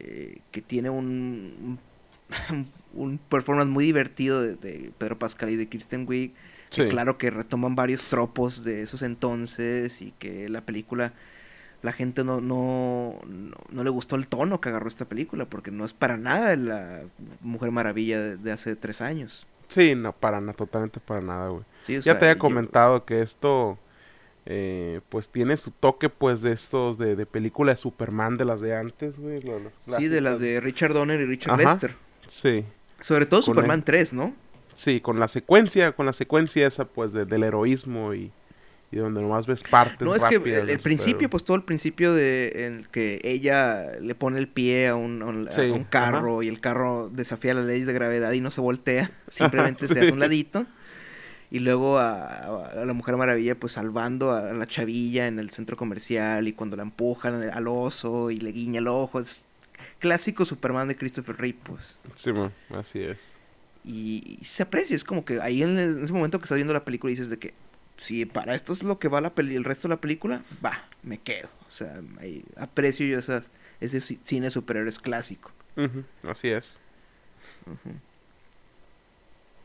[0.00, 1.06] eh, que tiene un,
[1.62, 1.78] un,
[2.94, 6.32] un performance muy divertido de, de Pedro Pascal y de Kristen Wiig,
[6.70, 11.12] que claro que retoman varios tropos de esos entonces y que la película
[11.82, 15.70] la gente no, no, no, no le gustó el tono que agarró esta película porque
[15.70, 17.00] no es para nada la
[17.40, 19.46] Mujer Maravilla de, de hace tres años.
[19.68, 21.64] Sí, no, para nada, totalmente para nada, güey.
[21.80, 23.78] Sí, ya sea, te había yo- comentado que esto,
[24.46, 28.60] eh, pues tiene su toque, pues, de estos, de, de película de Superman de las
[28.60, 29.38] de antes, güey.
[29.40, 29.62] las
[29.96, 31.62] Sí, de las de Richard Donner y Richard Ajá.
[31.70, 31.94] Lester.
[32.30, 32.64] Sí,
[33.00, 33.84] Sobre todo Con Superman él.
[33.84, 34.34] 3, ¿no?
[34.74, 38.30] sí, con la secuencia, con la secuencia esa, pues, de- del heroísmo y,
[38.92, 42.14] y donde nomás ves partes No, es que el, el principio, pues todo el principio
[42.14, 45.62] de en el que ella le pone el pie a un, a un- a Sí,
[45.62, 49.86] un carro y el carro desafía las leyes de gravedad y no se voltea, simplemente
[49.88, 50.66] se hace un ladito.
[51.50, 55.76] Y luego a, a la Mujer Maravilla, pues salvando a la chavilla en el centro
[55.76, 59.18] comercial y cuando la empujan al oso y le guiña el ojo.
[59.18, 59.46] Es
[60.00, 61.98] clásico Superman de Christopher Reeve, pues.
[62.16, 63.30] Sí, man, así es.
[63.84, 66.84] Y, y se aprecia, es como que ahí en, ese momento que estás viendo la
[66.84, 67.54] película dices de que
[67.96, 70.86] si para esto es lo que va la peli el resto de la película, va,
[71.02, 71.48] me quedo.
[71.66, 75.52] O sea, ahí aprecio yo esas, ese ci- cine de superhéroes clásico.
[76.24, 76.78] Así es.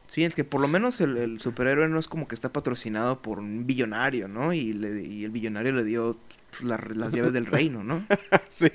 [0.08, 3.22] Sí, el que por lo menos el, el superhéroe no es como que está patrocinado
[3.22, 4.54] por un billonario, ¿no?
[4.54, 6.18] Y, le- y el billonario le dio
[6.64, 8.06] la- las llaves del reino, ¿no?
[8.50, 8.70] sí,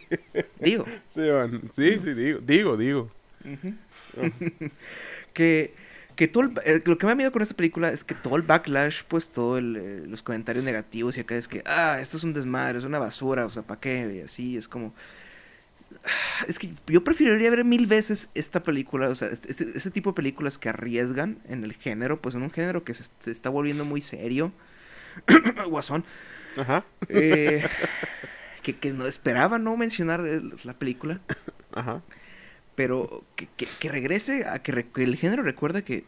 [0.59, 0.87] Digo.
[1.15, 3.11] sí, man, sí, sí, digo, digo, digo.
[5.33, 5.75] que
[6.17, 8.37] que todo el- eh, lo que me da miedo con esta película es que todo
[8.37, 12.19] el backlash, pues todo el, eh, los comentarios negativos y acá es que, ah, esto
[12.19, 14.17] es un desmadre, es una basura, o sea, ¿para qué?
[14.19, 14.93] Y así, es como,
[16.49, 20.11] Es que yo preferiría ver mil veces esta película, o sea, este, este, este tipo
[20.11, 23.51] de películas que arriesgan en el género, pues en un género que se, se está
[23.51, 24.53] volviendo muy serio.
[25.69, 26.05] Guasón.
[26.57, 26.85] Ajá.
[27.09, 27.65] Eh,
[28.63, 30.23] que, que no esperaba no mencionar
[30.65, 31.21] la película,
[31.73, 32.03] Ajá.
[32.75, 36.05] pero que, que- que regrese a que, re- el género recuerda que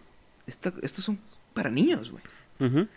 [0.47, 1.21] esta- estos son
[1.55, 2.23] para niños, güey.
[2.61, 2.89] Ujú.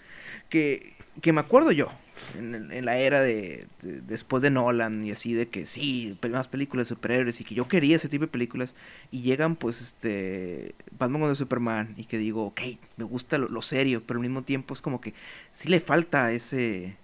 [0.49, 1.91] que, que me acuerdo yo,
[2.37, 6.47] en, en la era de, de- después de Nolan y así, de que sí, más
[6.47, 8.75] películas de superhéroes y que yo quería ese tipo de películas,
[9.11, 12.61] y llegan pues este Batman contra Superman, y que digo, ok,
[12.97, 15.13] me gusta lo, lo serio, pero al mismo tiempo es como que
[15.51, 16.97] sí le falta ese...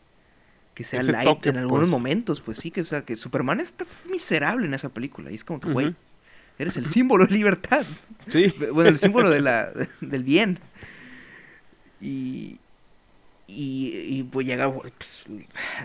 [0.74, 1.92] Que sea Ese light toque, en algunos pues.
[1.92, 5.30] momentos, pues sí, que, sea, que Superman está miserable en esa película.
[5.30, 5.96] Y es como que, güey, Ujú.
[6.60, 7.86] eres el símbolo de libertad.
[8.32, 8.54] Sí.
[8.74, 10.60] Bueno, el símbolo de la, del bien.
[12.00, 12.58] Y,
[13.56, 15.26] y, y pues llega pues,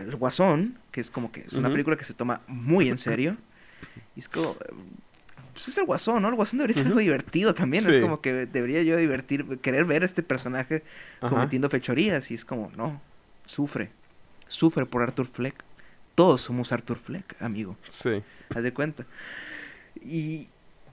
[0.01, 3.37] el Guasón, que es como que es una película que se toma muy en serio.
[4.15, 4.57] Y es como,
[5.53, 6.29] pues es el Guasón, ¿no?
[6.29, 7.89] El Guasón debería ser algo divertido también.
[7.89, 10.83] Es como que debería yo divertir, querer ver a este personaje
[11.21, 11.31] Ajá.
[11.31, 12.31] cometiendo fechorías.
[12.31, 13.01] Y es como, no,
[13.45, 13.91] sufre.
[14.49, 15.55] Sufre por Arthur Fleck.
[16.15, 18.23] Todos somos Arthur Fleck, amigo Sí.
[18.55, 19.05] haz de cuenta.
[20.03, 20.49] Y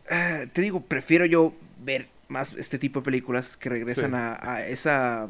[0.09, 1.53] ah, te digo, prefiero yo
[1.84, 4.15] ver más este tipo de películas que regresan Sí.
[4.17, 5.30] a, a esa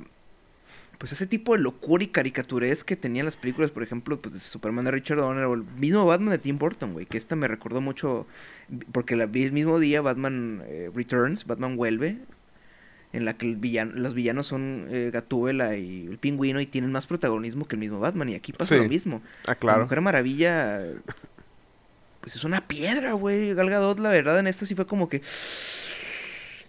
[1.04, 4.40] pues ese tipo de locura y caricaturez que tenían las películas, por ejemplo, pues de
[4.40, 7.50] Superman de Richard Donner o el mismo Batman de Tim Burton, güey, que esta me
[7.50, 8.26] recordó mucho
[8.94, 12.20] porque la el mismo día Batman eh, Returns, Batman vuelve
[13.12, 16.94] en la que el villano, los villanos son eh, Gatúbela y el pingüino y tienen
[16.94, 18.82] más protagonismo que el mismo Batman y aquí pasa Sí.
[18.82, 19.22] lo mismo.
[19.44, 19.82] Ah, La claro.
[19.84, 20.84] Mujer Maravilla,
[22.22, 23.54] pues es una piedra, güey.
[23.54, 25.22] Gal Gadot, la verdad, en esta sí fue como que...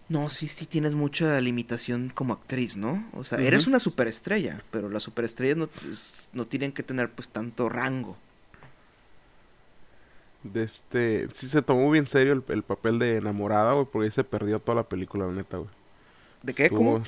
[0.09, 3.05] No, sí, sí tienes mucha limitación como actriz, ¿no?
[3.15, 7.31] O sea, eres una superestrella, pero las superestrellas no, es- no tienen que tener pues
[7.31, 8.17] tanto rango.
[10.43, 14.07] De este, sí se tomó muy en serio el, el papel de enamorada, güey, porque
[14.07, 15.71] ahí se perdió toda la película, la neta, güey.
[16.43, 16.65] ¿De qué?
[16.65, 17.05] Estuvo- ¿Cómo?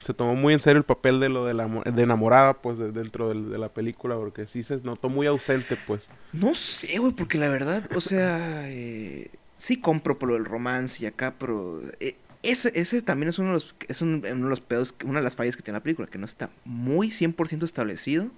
[0.00, 2.90] Se tomó muy en serio el papel de lo de, la, de enamorada, pues, de-
[2.92, 6.08] dentro de, la película, porque sí se notó muy ausente, pues.
[6.32, 11.02] No sé, güey, porque la verdad, o sea, eh, sí compro por lo del romance
[11.02, 14.50] y acá, pero eh, ese, ese también es uno de los, es un- uno de
[14.50, 17.64] los pedos, una de las fallas que tiene la película, que no está muy 100%
[17.64, 18.30] establecido.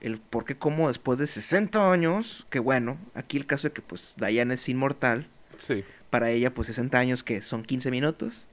[0.00, 3.82] El por qué como después de 60 años, que bueno, aquí el caso de que
[3.82, 5.26] pues Diana es inmortal,
[5.58, 8.46] Sí, para ella pues 60 años que son 15 minutos,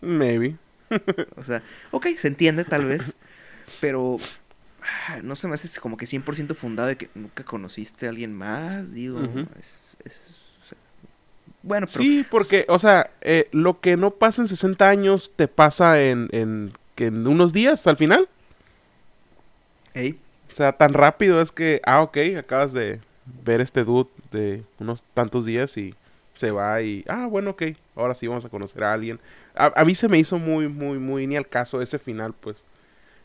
[0.00, 0.56] maybe.
[1.36, 3.14] o sea, ok, se entiende tal vez,
[3.80, 4.18] pero
[5.08, 8.34] ah, no se me hace como que 100% fundado de que nunca conociste a alguien
[8.34, 9.20] más, digo,
[10.04, 10.34] es,
[11.68, 15.46] bueno, pero Sí, porque, o sea, eh, lo que no pasa en 60 años te
[15.48, 16.72] pasa en, en,
[17.26, 18.28] unos días al final.
[19.94, 23.00] hey, O sea, tan rápido es que, ah, ok, acabas de
[23.44, 25.94] ver este dude de unos tantos días y
[26.32, 27.62] se va y, ah, bueno, ok,
[27.96, 29.20] ahora sí vamos a conocer a alguien.
[29.54, 32.64] A, a mí se me hizo muy, muy, muy ni al caso ese final, pues.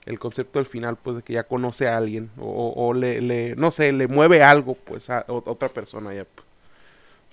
[0.05, 3.21] El concepto del final, pues, de que ya conoce a alguien o, o- o le,
[3.21, 6.25] le, no sé, le mueve algo, pues, a, otra persona ya.
[6.25, 6.45] pues.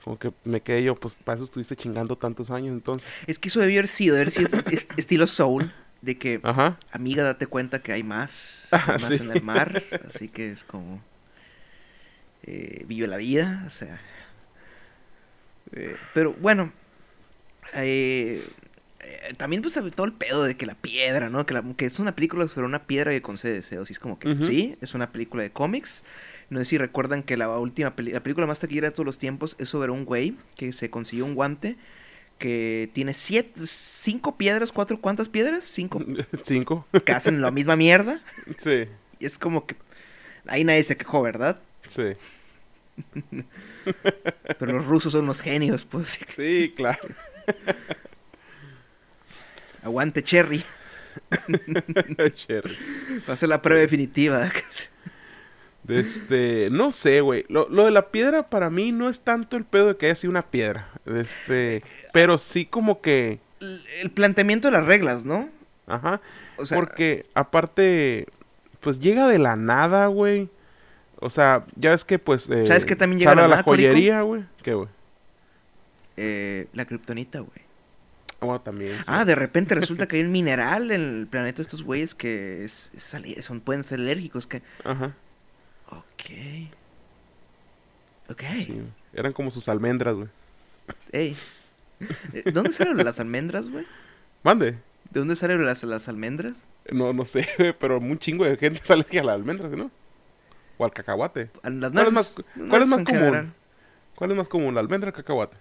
[0.05, 3.09] Como que me quedé yo, pues, para eso estuviste chingando tantos años, entonces.
[3.27, 5.73] es que eso debió haber sido, debió haber sido est- estilo soul,
[6.03, 6.79] de que Ajá.
[6.93, 9.23] amiga, date cuenta que hay más, Ah, hay más sí.
[9.23, 11.03] en el mar, así que es como
[12.45, 14.01] eh, vive la vida, o sea.
[15.73, 16.73] eh, pero bueno,
[17.75, 18.43] eh,
[19.37, 21.45] también pues todo el pedo de que la piedra, ¿no?
[21.47, 24.19] Que, la- que es una película sobre una piedra que concede deseos, y es como
[24.19, 26.05] que sí, es una película de cómics.
[26.51, 29.19] No sé si recuerdan que la última peli- la película más taquillera de todos los
[29.19, 31.77] tiempos es sobre un güey que se consiguió un guante
[32.39, 35.63] que tiene siete, cinco piedras, cuatro, ¿cuántas piedras?
[35.65, 36.03] Cinco
[36.43, 36.87] Cinco.
[37.05, 38.21] que hacen la misma mierda.
[38.59, 38.87] sí,
[39.19, 39.77] Y es como que
[40.47, 41.61] ahí nadie se quejó, ¿verdad?
[41.89, 42.03] sí.
[44.59, 46.19] Pero los rusos son unos genios, pues.
[46.37, 47.01] Sí, claro.
[49.83, 50.63] Aguante, Cherry.
[52.35, 52.77] Cherry.
[53.29, 54.51] Va a ser la prueba definitiva.
[55.99, 57.45] Este, no sé, güey.
[57.49, 60.15] Lo, lo de la piedra para mí no es tanto el pedo de que haya
[60.15, 60.89] sido una piedra.
[61.07, 61.83] Este,
[62.13, 65.49] pero sí como que, El- El planteamiento de las reglas, ¿no?
[65.87, 66.21] ajá.
[66.59, 68.27] O sea, porque aparte,
[68.81, 70.49] pues llega de la nada, güey.
[71.21, 72.49] O sea, ya ves que pues...
[72.49, 74.45] eh, ¿Sabes qué también llega de la la joyería, güey.
[74.63, 74.89] ¿Qué, güey?
[76.17, 77.61] eh, la kriptonita, güey.
[78.41, 78.97] Ah, Bueno, también.
[78.97, 79.05] sí.
[79.07, 82.65] Ah, de repente resulta que hay un mineral en el planeta de estos güeyes que
[82.65, 82.91] es-
[83.41, 84.47] son, pueden ser alérgicos.
[84.47, 84.63] Que...
[84.85, 85.15] Ajá.
[85.91, 86.71] Ok.
[88.29, 88.43] Ok.
[88.59, 88.83] Sí.
[89.13, 90.29] Eran como sus almendras, güey.
[91.13, 91.37] Ey.
[92.33, 93.87] Eh, ¿Dónde salen las almendras, güey?
[94.43, 94.73] Mande.
[95.11, 96.67] ¿De dónde salen las, las almendras?
[96.91, 97.47] No, no sé,
[97.81, 99.91] pero un chingo de gente sale aquí a las almendras, ¿no?
[100.79, 101.51] O al cacahuate.
[101.63, 103.07] Las ¿Cuál es más- cuál es más común?
[103.07, 103.53] general.
[104.15, 105.57] ¿Cuál es más común, la almendra o el cacahuate?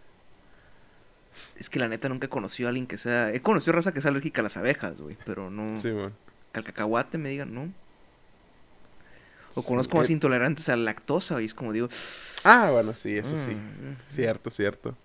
[1.57, 3.31] Es que la neta nunca he conocido a alguien que sea.
[3.33, 5.17] He conocido raza que sea alérgica a las abejas, güey.
[5.25, 5.77] Pero no.
[5.77, 6.13] Sí, man.
[6.51, 7.71] Que al cacahuate me digan, no.
[9.59, 10.13] O conozco más eh.
[10.13, 11.87] intolerantes a la lactosa y es como digo.
[12.43, 13.51] Ah, bueno, sí, eso sí.
[13.51, 14.95] "Mm, Cierto, cierto.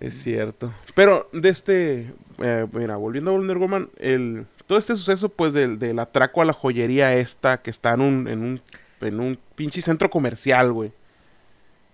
[0.00, 0.72] Es cierto.
[0.94, 5.78] Pero de este, eh, mira, volviendo a Wonder Woman, el, todo este suceso, pues, del,
[5.78, 8.60] del atraco a la joyería esta que está en un, en un,
[9.00, 10.92] en un pinche centro comercial, güey.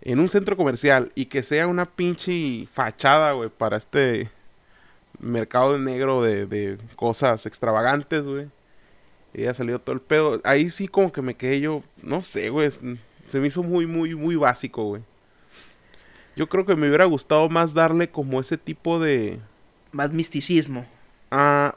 [0.03, 4.29] En un centro comercial y que sea una pinche fachada, güey, para este
[5.19, 8.49] mercado negro de, de cosas extravagantes, güey.
[9.35, 10.41] Y ha salido todo el pedo.
[10.45, 12.71] Ahí sí como que me quedé yo, no sé, güey.
[13.29, 15.03] Se me hizo muy, muy, muy básico, güey.
[16.37, 19.39] Yo creo que me hubiera gustado más darle como ese tipo de...
[19.93, 20.87] Más misticismo.
[21.31, 21.75] ah,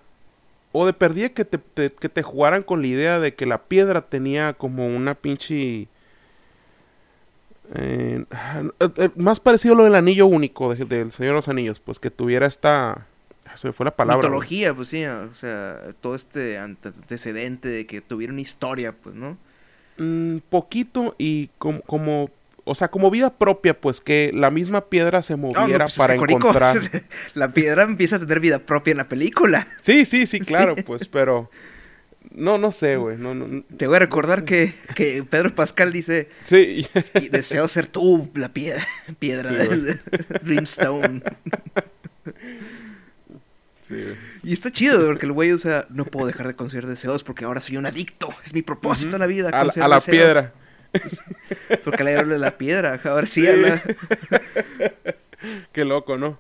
[0.72, 3.64] o de perdida que te, te- que te jugaran con la idea de que la
[3.64, 5.88] piedra tenía como una pinche...
[7.76, 11.36] eh, ah, eh, eh, más parecido a lo del anillo único de- del Señor de
[11.38, 13.08] los Anillos, pues que tuviera esta...
[13.50, 14.28] ah, Se fue la palabra.
[14.28, 14.40] güey.
[14.40, 15.06] Mitología, pues sí.
[15.06, 19.38] O sea, todo este ante- antecedente de que tuviera una historia, pues, ¿no?
[19.98, 22.30] Mm, poquito y como, como,
[22.66, 25.94] o sea, como vida propia, pues que la misma piedra se No, no, moviera pues,
[25.94, 26.76] es para que, Corico, encontrar.
[27.34, 29.68] la piedra empieza a tener vida propia en la película.
[29.82, 30.84] Sí, sí, sí, claro, Sí.
[30.84, 31.50] pues, pero
[32.32, 36.30] no, no sé, güey, no, no, Te voy a recordar que, que Pedro Pascal dice,
[36.44, 36.86] sí,
[37.16, 38.86] "Y deseo ser tú la piedra,
[39.18, 40.00] piedra Sí, del
[40.44, 41.24] Brimstone.
[43.88, 44.04] Sí.
[44.44, 47.46] Y está chido, porque el güey, o sea, no puedo dejar de conceder deseos porque
[47.46, 48.30] ahora soy un adicto.
[48.46, 49.50] Es mi propósito en la vida.
[49.50, 50.54] a, la- a la piedra.
[51.84, 53.00] Porque le hablo de la piedra.
[53.04, 53.48] Ahora sí, Sí.
[53.48, 53.84] habla-
[55.74, 56.40] Qué loco, ¿no?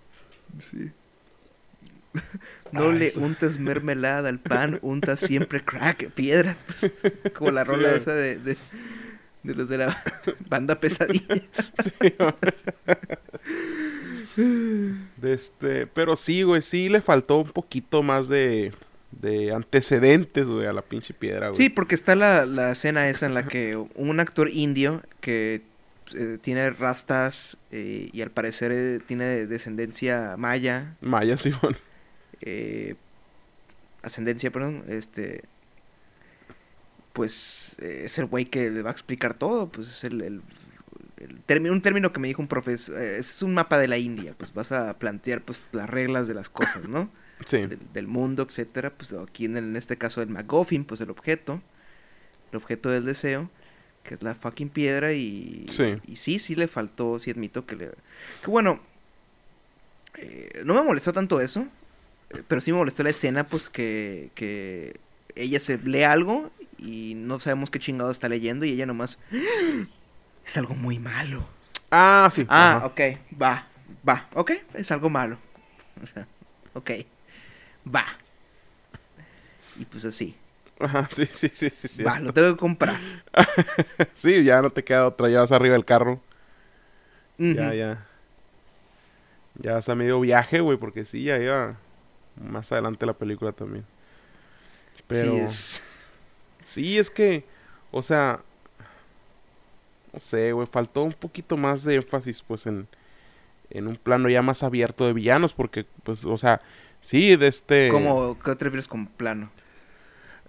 [2.71, 3.19] No Ah, le eso.
[3.19, 6.55] untes mermelada al pan, untas siempre crack, piedra.
[6.65, 6.91] Pues,
[7.35, 8.57] como la Sí, rola esa de, de,
[9.43, 10.03] de los de la
[10.49, 11.35] banda pesadilla.
[11.83, 11.91] Sí,
[14.37, 18.73] de este, pero sí, güey, sí le faltó un poquito más de,
[19.11, 21.57] de antecedentes, güey, a la pinche piedra, güey.
[21.57, 25.61] Sí, porque está la, la escena esa en la que un actor indio que
[26.15, 31.75] eh, tiene rastas eh, y al parecer eh, tiene descendencia maya, Maya, Simón.
[32.41, 32.95] eh,
[34.03, 35.43] ascendencia, perdón, este,
[37.13, 40.41] pues es el güey que le va a explicar todo, pues es el, el-
[41.17, 44.53] el un término que me dijo un profesor, es un mapa de la India, pues
[44.53, 47.09] vas a plantear pues las reglas de las cosas, ¿no?
[47.45, 47.57] Sí.
[47.65, 51.09] Del, del mundo, etcétera, pues aquí en, el- en este caso del MacGuffin, pues el
[51.09, 51.61] objeto,
[52.51, 53.49] el objeto del deseo,
[54.03, 55.95] que es la fucking piedra y Sí.
[56.07, 57.89] y sí, sí le faltó, sí admito que le,
[58.43, 58.79] que bueno,
[60.15, 61.67] eh, no me molestó tanto eso,
[62.31, 64.99] eh, pero sí me molestó la escena, pues que, que
[65.35, 69.87] ella se lee algo y no sabemos qué chingado está leyendo y ella nomás, "¡Ah!
[70.47, 71.45] Es algo muy malo.
[71.91, 72.45] Ah, sí.
[72.49, 72.85] Ah, ajá.
[72.85, 73.01] ok,
[73.41, 73.67] va,
[74.07, 75.37] va, ok, es algo malo.
[76.03, 76.27] O sea,
[76.75, 76.91] ok,
[77.85, 78.05] va.
[79.75, 80.35] Y pues así,
[80.79, 82.03] Ajá, sí, sí, sí, sí.
[82.03, 82.99] va, lo tengo que comprar.
[84.15, 86.21] Sí, ya no te queda otra, ya vas arriba del carro.
[87.37, 88.07] Ya, ya.
[89.55, 91.77] Ya vas a medio viaje, güey, porque sí, ya iba
[92.35, 93.85] más adelante la película también.
[95.07, 95.83] Pero Sí, es...
[96.63, 97.45] sí, es que,
[97.91, 98.41] o sea,
[100.17, 102.87] no sé, güey, faltó un poquito más de énfasis, pues, en,
[103.69, 106.59] en un plano ya más abierto de villanos, porque, pues, o sea,
[107.01, 107.89] sí, de este...
[107.89, 109.51] ¿Cómo, ¿Qué te refieres con plano?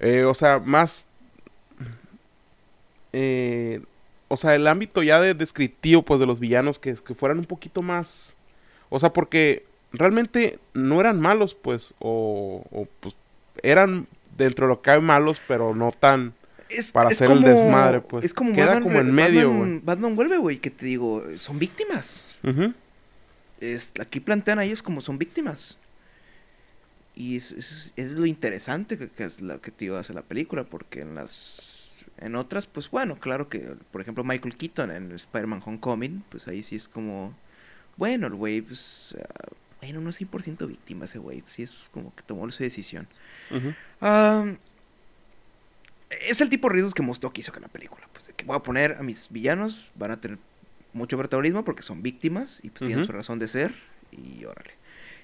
[0.01, 1.09] Eh, o sea, más.
[3.13, 3.83] eh,
[4.29, 7.45] o sea, el ámbito ya de descriptivo, pues, de los villanos que, que fueran un
[7.45, 8.35] poquito más.
[8.89, 13.15] O sea, porque realmente no eran malos, pues, o, o, pues,
[13.63, 14.07] eran
[14.39, 16.33] dentro de lo que cabe malos, pero no tan.
[16.71, 18.25] Es, Para hacer el desmadre, pues.
[18.25, 19.81] Es como Queda Batman, como en medio, Batman, güey.
[19.85, 22.39] Batman vuelve, güey, que te digo, son víctimas.
[23.61, 25.79] Es, aquí plantean a ellos como son víctimas.
[27.15, 30.23] Y es, es- es lo interesante que, que es lo que te digo hace la
[30.23, 35.13] película, porque en las en otras, pues bueno, claro que, por ejemplo, Michael Keaton en
[35.13, 37.33] Spider-Man Homecoming, pues ahí sí es como,
[37.97, 39.49] bueno, el güey, pues, ah,
[39.81, 43.07] bueno, no es 100% víctima ese güey, sí es como que tomó su decisión.
[44.01, 44.47] Ah,
[46.29, 48.09] es el tipo de riesgos que Mostock hizo con la película.
[48.13, 50.39] Pues de que voy a poner a mis villanos, van a tener
[50.93, 53.73] mucho protagonismo porque son víctimas y pues tienen su razón de ser.
[54.13, 54.71] Y órale.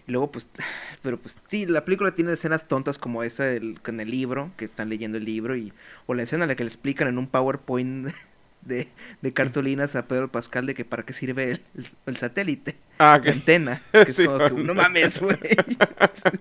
[0.06, 0.50] Y luego, pues,
[1.02, 4.64] pero pues sí, la película tiene escenas tontas como esa del- con el libro, que
[4.66, 5.72] están leyendo el libro, y
[6.06, 8.08] o la escena en la que le explican en un PowerPoint
[8.60, 8.88] de,
[9.22, 13.18] de cartulinas a Pedro Pascal de que para qué sirve el, el- el satélite, Ah,
[13.24, 13.36] la ok.
[13.36, 13.82] antena.
[13.92, 15.38] Que es como que, no mames, güey.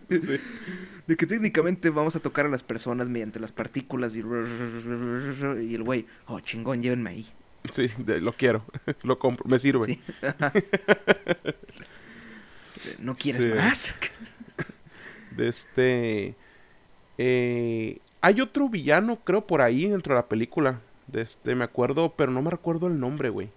[0.10, 0.40] Sí.
[1.08, 5.84] De que técnicamente vamos a tocar a las personas mediante las partículas y, y el
[5.84, 7.28] güey, oh chingón, llévenme ahí.
[7.72, 8.64] Sí, lo quiero.
[9.04, 9.46] lo compro.
[9.48, 10.00] Me sirve.
[13.00, 13.96] ¿No quieres más?
[15.38, 16.36] de este...
[17.18, 20.80] Eh, hay otro villano, creo, por ahí dentro de la película.
[21.08, 23.50] De este, me acuerdo, pero no me recuerdo el nombre, güey.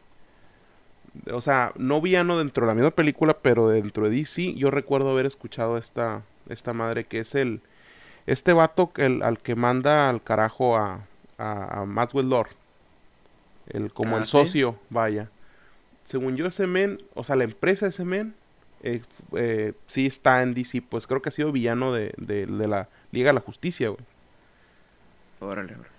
[1.33, 5.11] O sea, no villano dentro de la misma película, pero dentro de DC, yo recuerdo
[5.11, 7.61] haber escuchado esta, esta madre que es el...
[8.27, 11.07] Este vato el, al que manda al carajo a,
[11.39, 12.51] a, Maxwell Lord.
[13.69, 15.31] El, como ah, el socio, vaya.
[16.05, 18.35] Según yo, ese men, o sea, la empresa de ese men,
[18.83, 19.03] eh,
[19.37, 20.83] eh, sí está en DC.
[20.83, 24.03] Pues creo que ha sido villano de, de, de la Liga de la Justicia, güey.
[25.41, 25.97] Órale, órale.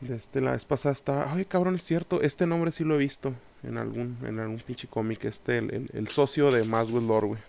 [0.00, 1.32] Desde la vez pasada está.
[1.32, 2.20] Ay, cabrón, es cierto.
[2.22, 5.24] Este nombre sí lo he visto en algún, en algún pinche cómic.
[5.24, 7.40] Este, el, el, socio de Maxwell Lord, güey.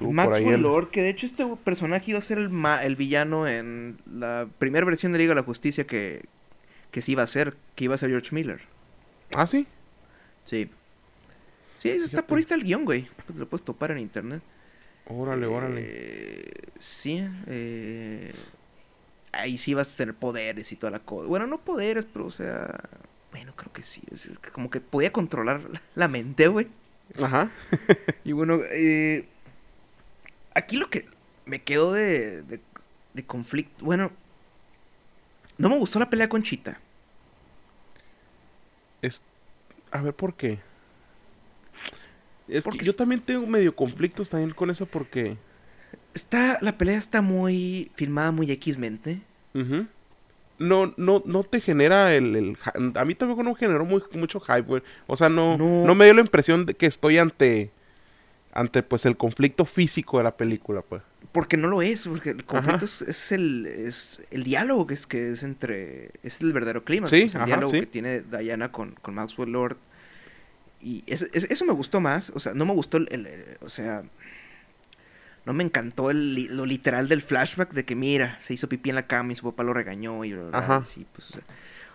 [0.00, 2.50] Maxwell Lord, que de hecho este personaje iba a ser el,
[2.82, 6.24] el villano en la primera versión de Liga de la Justicia que,
[6.90, 8.60] que sí iba a ser, que iba a ser George Miller.
[9.34, 9.66] ¿Ah, sí?
[10.44, 10.70] Sí.
[11.78, 13.08] Sí, eso está por ahí está el guion, güey.
[13.26, 14.42] Pues lo puedes topar en internet.
[15.06, 15.82] Órale, órale.
[15.84, 18.32] Eh, sí, eh,
[19.32, 21.28] ahí sí vas a tener poderes y toda la cosa.
[21.28, 22.88] Bueno, no poderes, pero o sea,
[23.30, 24.02] bueno, creo que sí.
[24.10, 25.60] Es como que podía controlar
[25.94, 26.68] la mente, güey.
[27.20, 27.50] Ajá.
[28.24, 29.28] y bueno, eh,
[30.56, 31.06] aquí lo que
[31.44, 34.10] me quedó de, de, conflicto, bueno,
[35.58, 36.80] no me gustó la pelea con Chita.
[39.02, 39.22] Es,
[39.90, 40.58] a ver, ¿por qué?
[42.48, 45.36] Es porque yo también tengo medio conflictos también con eso porque
[46.16, 49.20] Está, la pelea está muy filmada muy X-mente.
[50.58, 52.56] No, no, no te genera el,
[52.94, 54.82] A mí tampoco no me generó muy, mucho hype, güey.
[55.06, 57.70] O sea, no, no, me dio la impresión de que estoy ante.
[58.56, 61.02] Ante pues el conflicto físico de la película, pues.
[61.32, 65.32] Porque no lo es, porque el conflicto es, el, es el diálogo que es, que
[65.32, 66.10] es entre.
[66.22, 67.08] Es el verdadero clima.
[67.08, 69.76] Sí, el diálogo que tiene Diana con, con Maxwell Lord.
[70.80, 72.30] Y eso, eso, me gustó más.
[72.34, 74.04] O sea, no me gustó el o sea
[75.46, 78.96] no me encantó el, lo literal del flashback de que mira, se hizo pipí en
[78.96, 80.84] la cama y su papá lo regañó y, Ajá.
[80.84, 81.38] sí, pues,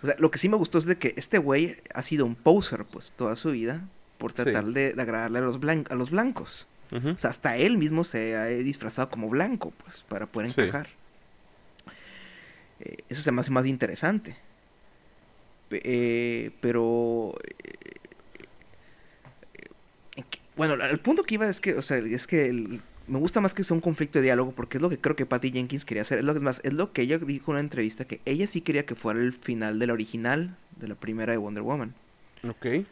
[0.01, 2.35] o sea, lo que sí me gustó es de que este güey ha sido un
[2.35, 3.83] poser pues toda su vida
[4.21, 5.59] por tratar de, agradarle a los,
[5.89, 6.67] a los blancos.
[6.91, 10.89] O sea, hasta él mismo se ha disfrazado como blanco pues para poder encajar.
[12.81, 14.35] Eh, eso se me hace más interesante.
[15.71, 17.33] Eh, pero
[20.17, 20.23] eh,
[20.57, 23.53] bueno, el punto que iba es que, o sea, es que el, me gusta más
[23.53, 26.01] que sea un conflicto de diálogo porque es lo que creo que Patty Jenkins quería
[26.01, 26.19] hacer.
[26.19, 28.61] Es lo que más, es lo que ella dijo en una entrevista que ella sí
[28.61, 31.95] quería que fuera el final de la original, de la primera de Wonder Woman.
[32.47, 32.85] Ok.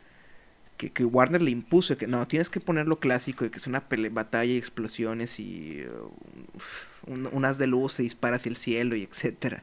[0.79, 3.83] Que, que Warner le impuso que no, tienes que ponerlo clásico, de que es una
[4.11, 9.61] batalla y explosiones y uh, unas de luz se dispara hacia el cielo y etcétera.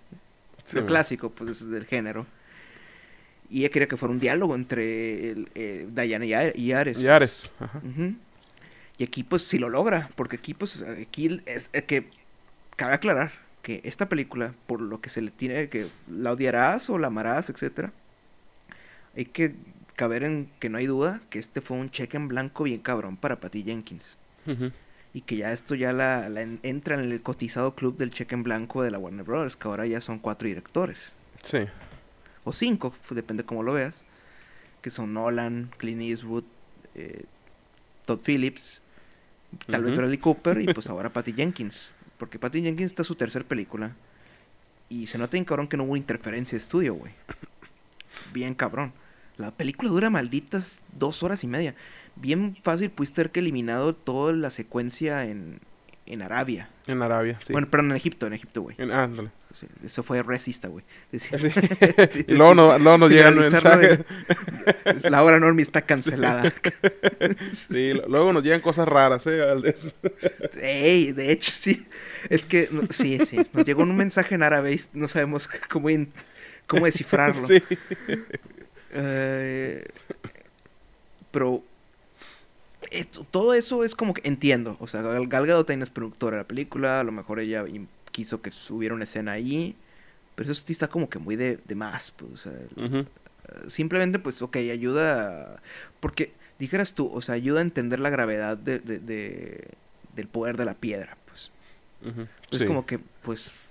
[0.73, 2.27] lo clásico, pues es del género.
[3.49, 6.55] Y ella quería que fuera un diálogo entre eh, Diana y, Ares.
[7.01, 7.71] Y Ares, pues.
[7.71, 7.81] ajá.
[8.99, 12.09] Y aquí pues sí lo logra, porque aquí pues aquí es, que
[12.77, 16.99] cabe aclarar que esta película, por lo que se le tiene que la odiarás o
[16.99, 17.93] la amarás, etcétera,
[19.17, 19.55] hay que
[19.97, 23.17] caber en que no hay duda que este fue un cheque en blanco bien cabrón
[23.17, 24.19] para Patty Jenkins.
[25.13, 26.29] Y que ya esto ya la,
[26.63, 29.87] entra en el cotizado club del cheque en blanco de la Warner Brothers, que ahora
[29.87, 31.17] ya son cuatro directores.
[31.43, 31.67] Sí.
[32.45, 34.05] O cinco, depende cómo lo veas.
[34.83, 36.45] Que son Nolan, Clint Eastwood,
[36.95, 37.25] eh,
[38.05, 38.83] Todd Phillips,
[39.67, 41.93] Tal vez Bradley Cooper y pues ahora Patty Jenkins.
[42.19, 43.95] Porque Patty Jenkins está su tercera película.
[44.89, 47.13] Y se nota bien cabrón que no hubo interferencia de estudio, güey.
[48.33, 48.93] Bien cabrón.
[49.37, 51.75] La película dura malditas dos horas y media.
[52.17, 55.61] Bien fácil pudiste haber que eliminado toda la secuencia en,
[56.07, 56.71] en Arabia.
[56.87, 57.53] En Arabia, sí.
[57.53, 58.77] Bueno, pero en Egipto, en Egipto, güey.
[58.91, 59.31] Ándale
[59.85, 60.85] eso fue resista, güey.
[61.13, 64.05] y luego, no, luego nos llega el mensaje.
[65.05, 66.53] La hora normi está cancelada.
[67.53, 69.41] sí, luego nos llegan cosas raras, ¿eh?
[70.61, 71.87] Ey, de hecho, sí.
[72.29, 73.39] Es que, sí, sí.
[73.53, 75.89] Nos llegó un mensaje en árabe y no sabemos cómo,
[76.67, 77.47] cómo descifrarlo.
[77.47, 77.63] Sí.
[78.97, 79.85] Eh,
[81.31, 81.63] pero
[83.31, 84.77] todo eso es como que entiendo.
[84.81, 87.01] O sea, Gal Gadot es productora de la película.
[87.01, 87.65] A lo mejor ella
[88.11, 89.77] quiso que hubiera una escena ahí.
[90.35, 92.11] Pero eso sí está como que muy de, más.
[92.11, 92.49] Pues,
[93.69, 95.61] Simplemente, pues, ok, ayuda.
[96.01, 98.79] Porque, dijeras tú, o sea, ayuda a entender la gravedad de,
[100.15, 101.17] del poder de la piedra.
[101.27, 101.53] Pues.
[102.51, 103.66] Es como que, pues,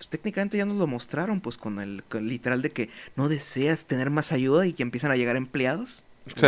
[0.00, 4.08] pues, técnicamente ya nos lo mostraron, pues, con el, literal de que no deseas tener
[4.08, 6.04] más ayuda y que empiezan a llegar empleados.
[6.36, 6.46] Sí,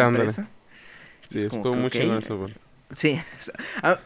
[1.29, 2.49] Sí, estuvo muy eso,
[2.97, 3.21] Sí.
[3.83, 4.01] Ah,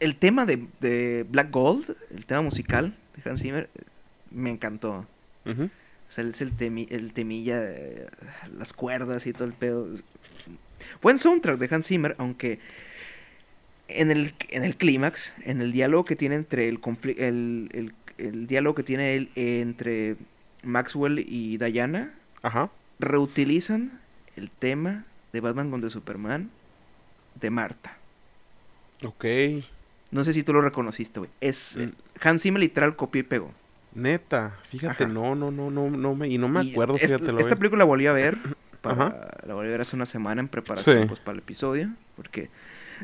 [0.00, 3.68] el tema de, Black Gold, el tema musical de Hans Zimmer,
[4.30, 5.06] me encantó.
[5.44, 5.68] O
[6.08, 6.54] sea, es el,
[6.88, 7.62] el temilla,
[8.56, 9.86] las cuerdas y todo el pedo.
[11.02, 12.58] Buen soundtrack de Hans Zimmer, aunque
[13.88, 16.80] en el, en el clímax, en el diálogo que tiene entre el,
[17.18, 20.16] el, el, diálogo que tiene él entre
[20.62, 22.14] Maxwell y Diana,
[22.98, 24.00] reutilizan
[24.36, 26.50] el tema de Batman contra Superman
[27.40, 27.98] de Marta.
[29.04, 29.24] Ok.
[30.10, 31.30] No sé si tú lo reconociste, güey.
[31.40, 32.26] Es mm.
[32.26, 33.52] Hans Zimmer literal copió y pegó.
[33.94, 37.26] Neta, fíjate, no, no, no, no, no me, y no me acuerdo, fíjate.
[37.26, 38.36] Esta, esta película la volví a ver,
[38.82, 42.50] la volví a ver hace una semana en preparación pues, para el episodio, porque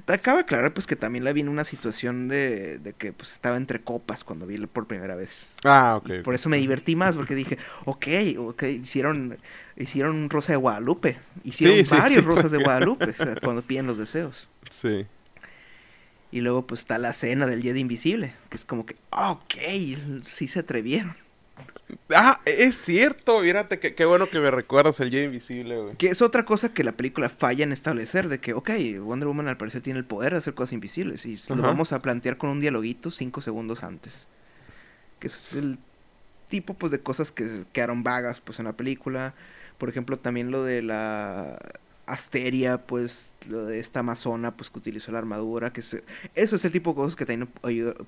[0.07, 3.57] acaba claro pues que también la vi en una situación de, de, que pues estaba
[3.57, 5.53] entre copas cuando vi por primera vez.
[5.65, 6.23] Ah, ok.
[6.23, 8.07] por eso me divertí más, porque dije, ok,
[8.39, 9.39] ok, hicieron,
[9.77, 13.13] hicieron un rosa de Guadalupe, hicieron varios rosas de Guadalupe
[13.43, 14.49] cuando piden los deseos.
[14.71, 15.07] Sí.
[16.33, 19.55] Y luego pues está la escena del Jedi Invisible, que es como que, ok,
[20.23, 21.15] sí se atrevieron.
[22.15, 25.97] Ah, es cierto, fíjate, qué bueno que me recuerdas el Jedi Invisible, güey.
[25.97, 28.71] Que es otra cosa que la película falla en establecer, de que, ok,
[29.01, 32.03] Wonder Woman al parecer tiene el poder de hacer cosas invisibles, y lo vamos a
[32.03, 34.29] plantear con un dialoguito cinco segundos antes.
[35.19, 35.79] Que es el
[36.49, 39.35] tipo, pues, de cosas que quedaron vagas, pues, en la película.
[39.79, 41.59] Por ejemplo, también lo de la
[42.07, 46.01] Asteria, pues, lo de esta amazona, pues, que utilizó la armadura, que eso
[46.35, 47.49] es el tipo de cosas que también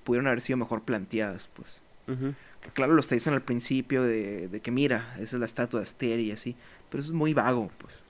[0.04, 1.82] pudieron haber sido mejor planteadas, pues.
[2.06, 5.80] Que claro, los te dicen al principio de, de, que mira, esa es la estatua
[5.80, 6.56] de Asteria y así,
[6.90, 8.02] pero eso es muy vago, pues.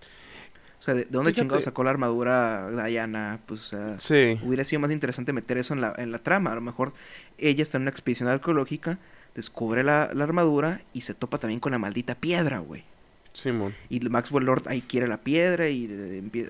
[0.79, 3.39] O sea, ¿de, dónde chingado sacó la armadura Diana?
[3.47, 4.39] Pues, o sea, sí.
[4.43, 6.51] hubiera sido más interesante meter eso en la, en la trama.
[6.51, 6.93] A lo mejor
[7.39, 8.99] ella está en una expedición arqueológica,
[9.35, 12.85] descubre la, la armadura y se topa también con la maldita piedra, güey.
[13.33, 13.75] Simón.
[13.89, 15.89] Y Maxwell Lord ahí quiere la piedra y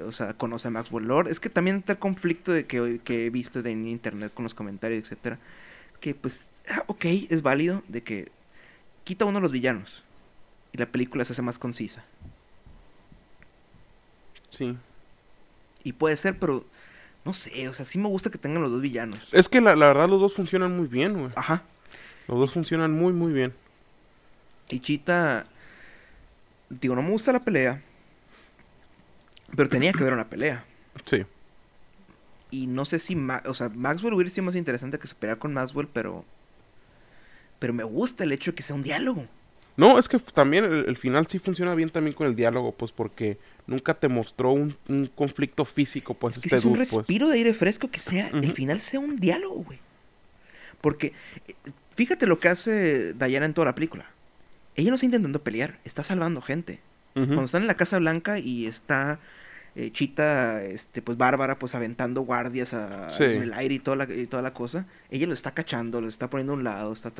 [0.05, 1.29] o sea, conoce a Maxwell Lord.
[1.29, 4.55] Es que también está el conflicto de que, que he visto en internet con los
[4.55, 5.39] comentarios, etcétera.
[6.01, 6.49] Que pues,
[6.87, 8.31] ok, es válido de que
[9.05, 10.05] quita uno de los villanos
[10.73, 12.05] y la película se hace más concisa.
[14.51, 14.77] Sí.
[15.85, 16.65] Y puede ser, pero
[17.25, 19.29] no sé, o sea, sí me gusta que tengan los dos villanos.
[19.33, 21.33] Es que la, la verdad los dos funcionan muy bien, güey.
[21.35, 21.63] Ajá.
[22.29, 23.53] Los dos funcionan muy, muy bien.
[24.69, 25.47] Y Chita
[26.81, 27.83] digo, no me gusta la pelea,
[29.57, 30.65] pero tenía que ver una pelea.
[31.05, 31.25] Sí.
[32.51, 35.53] Y no sé si, o sea, Maxwell hubiera sido más interesante que se peleara con
[35.53, 36.25] Maxwell, pero,
[37.63, 39.25] pero me gusta el hecho de que sea un diálogo.
[39.77, 43.39] No, es que también el, final sí funciona bien también con el diálogo, pues porque
[43.67, 44.77] nunca te mostró un,
[45.15, 46.37] conflicto físico, pues.
[46.37, 46.93] Es que es un pues.
[46.93, 49.79] respiro de aire fresco que sea, el final sea un diálogo, güey.
[50.81, 51.13] Porque
[51.47, 51.55] eh,
[51.95, 54.13] fíjate lo que hace Diana en toda la película
[54.77, 56.81] ella no está intentando pelear, está salvando gente.
[57.15, 59.21] Cuando están en la Casa Blanca y está
[59.75, 64.13] eh, Chita, este, pues Bárbara, pues aventando guardias a, en el aire y toda, la,
[64.13, 67.13] y toda la cosa, ella lo está cachando, lo está poniendo a un lado, está,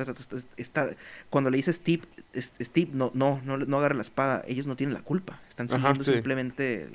[0.57, 0.89] está,
[1.29, 2.03] cuando le dice Steve,
[2.35, 6.03] Steve, no, no, no, no agarra la espada, ellos no tienen la culpa, están siguiendo
[6.03, 6.89] simplemente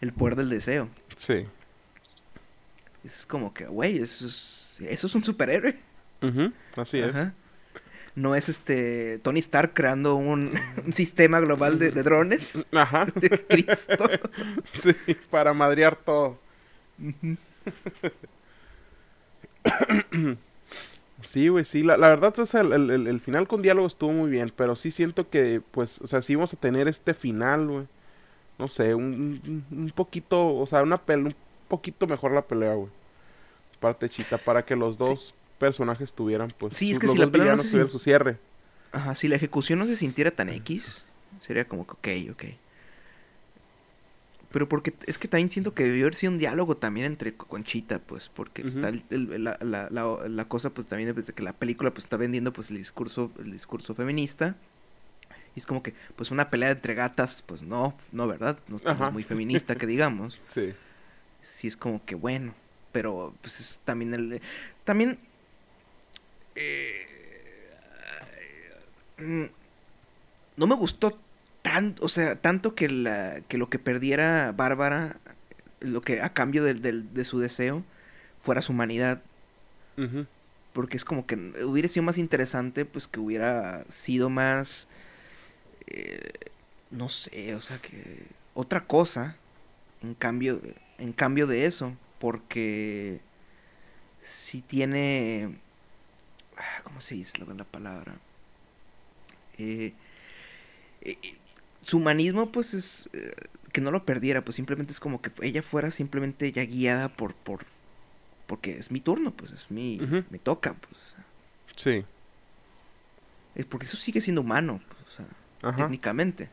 [0.00, 0.88] el, poder del deseo.
[1.16, 1.46] Sí.
[3.04, 5.76] Es como que, güey, eso es, eso es un superhéroe.
[6.76, 7.14] Así es
[8.14, 10.52] no es este Tony Stark creando un,
[10.92, 12.58] sistema global de, drones.
[12.72, 13.06] Ajá.
[13.14, 13.96] De Cristo.
[14.64, 14.94] Sí,
[15.30, 16.38] para madrear todo.
[21.22, 21.82] Sí, güey, sí.
[21.82, 25.62] La, verdad, o sea, el, final con diálogo estuvo muy bien, pero sí siento que,
[25.70, 27.86] pues, o sea, sí vamos a tener este final, güey.
[28.58, 31.34] No sé, un, un, poquito, o sea, una pelea, un
[31.68, 32.90] poquito mejor la pelea, güey.
[33.80, 36.76] Parte chita, para que los dos personajes tuvieran, pues.
[36.76, 38.36] Sí, es que si la pelea no su cierre.
[38.90, 41.04] Ajá, si la ejecución no se sintiera tan X,
[41.40, 42.44] sería como que, ok, ok.
[44.50, 48.00] Pero porque es que también siento que debió haber sido un diálogo también entre Conchita,
[48.00, 49.88] pues, porque está la, la,
[50.28, 53.52] la, cosa, pues también desde que la película pues está vendiendo pues el discurso, el
[53.52, 54.56] discurso feminista.
[55.54, 58.58] Y es como que, pues una pelea entre gatas, pues no, no, ¿verdad?
[58.66, 60.40] No, es muy feminista que digamos.
[60.48, 60.74] Sí.
[61.40, 62.54] Sí es como que bueno,
[62.90, 64.40] pero pues es también el...
[64.84, 65.18] También
[66.54, 67.06] eh,
[70.56, 71.18] no me gustó
[71.62, 75.18] tanto, o sea, tanto que, la, que lo que perdiera Bárbara,
[75.80, 77.84] lo que a cambio de, su deseo,
[78.40, 79.22] fuera su humanidad.
[80.72, 84.88] Porque es como que hubiera sido más interesante, pues que hubiera sido más,
[85.86, 86.32] eh,
[86.90, 88.24] no sé, o sea, que
[88.54, 89.36] otra cosa,
[90.02, 90.60] en cambio,
[90.98, 93.20] en cambio de eso, porque
[94.22, 95.58] si tiene
[96.84, 98.16] ¿Cómo se dice la palabra?
[99.58, 99.92] Eh,
[101.02, 101.16] eh,
[101.82, 103.10] su humanismo, pues es.
[103.12, 103.32] Eh,
[103.72, 107.34] que no lo perdiera, pues simplemente es como que ella fuera simplemente ya guiada por.
[107.34, 107.64] por
[108.46, 109.98] porque es mi turno, pues es mi.
[110.30, 111.14] Me toca, pues.
[111.76, 112.04] Sí.
[113.54, 115.24] Es porque eso sigue siendo humano, pues, o
[115.62, 116.50] sea, técnicamente.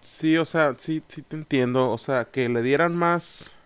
[0.00, 1.90] Sí, o sea, sí, sí te entiendo.
[1.90, 3.56] O sea, que le dieran más.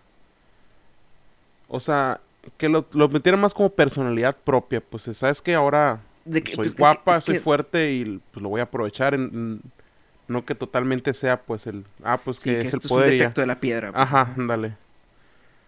[1.67, 2.21] O sea,
[2.57, 4.81] que lo, lo metieran más como personalidad propia.
[4.81, 9.13] Pues, sabes que ahora soy pues, guapa, soy fuerte y pues, lo voy a aprovechar.
[9.13, 9.61] En,
[10.27, 11.85] no que totalmente sea, pues, el.
[12.03, 13.07] Ah, pues que, es el poder.
[13.07, 13.91] Es un defecto de la piedra.
[13.91, 14.75] Pues, ajá, dale.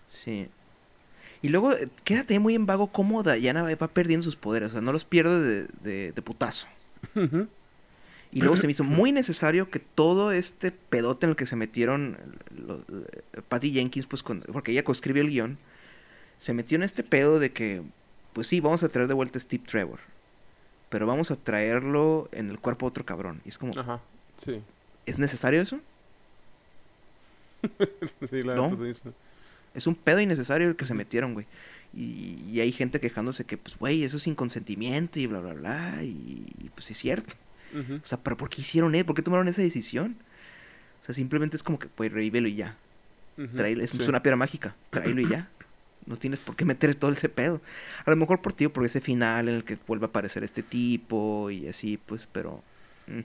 [0.05, 0.49] Sí.
[1.41, 4.69] Y luego eh, quédate muy en vago cómo Diana va perdiendo sus poderes.
[4.69, 6.67] O sea, no los pierde de, de, putazo.
[8.31, 11.55] Y luego se me hizo muy necesario que todo este pedote en el que se
[11.55, 12.17] metieron
[12.51, 15.57] eh, Patty Jenkins, pues porque ella coescribió el guion,
[16.39, 17.83] se metió en este pedo de que,
[18.33, 19.99] pues sí, vamos a traer de vuelta a Steve Trevor,
[20.89, 23.41] pero vamos a traerlo en el cuerpo de otro cabrón.
[23.45, 24.01] Y es como, Ajá,
[24.43, 24.61] sí.
[25.05, 25.79] ¿es necesario eso?
[28.31, 28.77] sí, no.
[29.75, 31.45] Es un pedo innecesario el que se metieron, güey.
[31.93, 36.03] Y, hay gente quejándose que, pues, güey, eso es sin consentimiento y bla, bla, bla.
[36.03, 37.35] Y, y pues es cierto.
[37.73, 39.05] O sea, ¿pero por qué hicieron eso?
[39.05, 40.15] ¿Por qué tomaron esa decisión?
[41.01, 42.77] O sea, simplemente es como que, pues, revívelo y ya.
[43.37, 44.75] es, una piedra mágica.
[44.89, 45.49] Tráelo y ya.
[46.05, 47.61] No tienes por qué meter todo ese pedo.
[48.05, 50.63] A lo mejor por ti por ese final en el que vuelve a aparecer este
[50.63, 52.63] tipo y así, pues, pero...
[53.07, 53.21] Mm.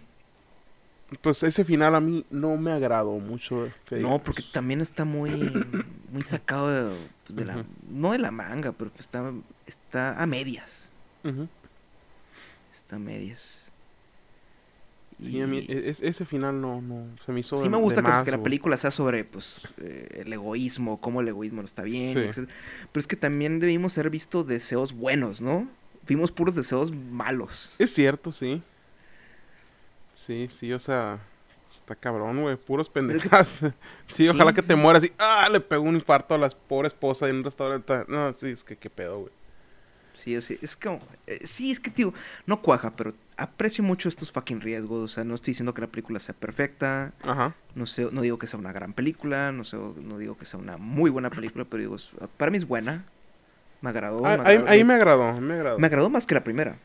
[1.20, 3.70] Pues ese final a mí no me agradó mucho.
[3.91, 5.31] No, porque también está muy,
[6.12, 6.97] muy sacado de,
[7.27, 7.64] pues, la...
[7.89, 9.33] No de la manga, pero está,
[9.66, 10.91] está a medias.
[12.72, 13.64] Está a medias.
[15.23, 17.57] Sí, a mí e, ese final no, no se me hizo.
[17.57, 21.62] Sí, me gusta que, la película sea sobre pues, eh, el egoísmo, cómo el egoísmo
[21.62, 22.49] no está bien, Pero
[22.95, 25.69] es que también debimos haber visto deseos buenos, ¿no?
[26.07, 27.77] Vimos puros deseos malos.
[27.79, 28.62] Es cierto, sí.
[30.12, 31.21] Sí, sí, o sea,
[31.67, 33.61] está cabrón, güey, puros pendejas.
[34.07, 37.29] sí, ojalá que te mueras y, ah, le pegó un infarto a la pobre esposa
[37.29, 38.05] en un restaurante.
[38.09, 39.33] No, sí, es que qué pedo, güey.
[40.17, 42.15] Sí, es, es como, eh, sí, es que, tío,
[42.47, 45.01] no cuaja, pero aprecio mucho estos fucking riesgos.
[45.01, 47.12] O sea, no estoy diciendo que la película sea perfecta.
[47.23, 47.55] Ajá.
[47.75, 50.61] No sé, no digo que sea una gran película, no sé, no digo que sea
[50.61, 51.97] una muy buena película, pero digo,
[52.37, 53.05] para mí es buena.
[53.81, 54.25] Me agradó.
[54.25, 55.79] Ah, ahí, me agradó, me agradó.
[55.79, 56.79] Me agradó más que la primera.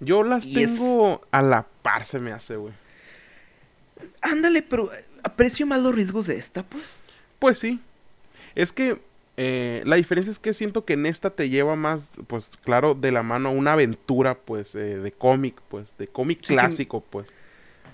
[0.00, 2.74] Yo las tengo a la par, se me hace, güey.
[4.20, 4.90] Ándale, pero
[5.22, 7.02] aprecio más los riesgos de esta, pues.
[7.38, 7.80] Pues sí.
[8.54, 9.00] Es que
[9.38, 13.12] eh, la diferencia es que siento que en esta te lleva más, pues claro, de
[13.12, 17.32] la mano una aventura, pues, eh, de cómic, pues, de cómic clásico, pues.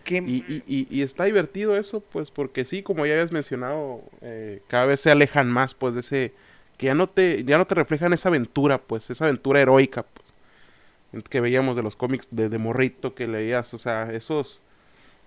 [0.08, 5.10] Y, está divertido eso, pues, porque sí, como ya habías mencionado, eh, cada vez se
[5.10, 6.32] alejan más, pues, de ese,
[6.76, 11.24] que ya no te, ya no te reflejan esa aventura, pues, esa aventura heroica, pues,
[11.28, 14.62] que veíamos de los cómics de, de Morrito que leías, o sea, esos,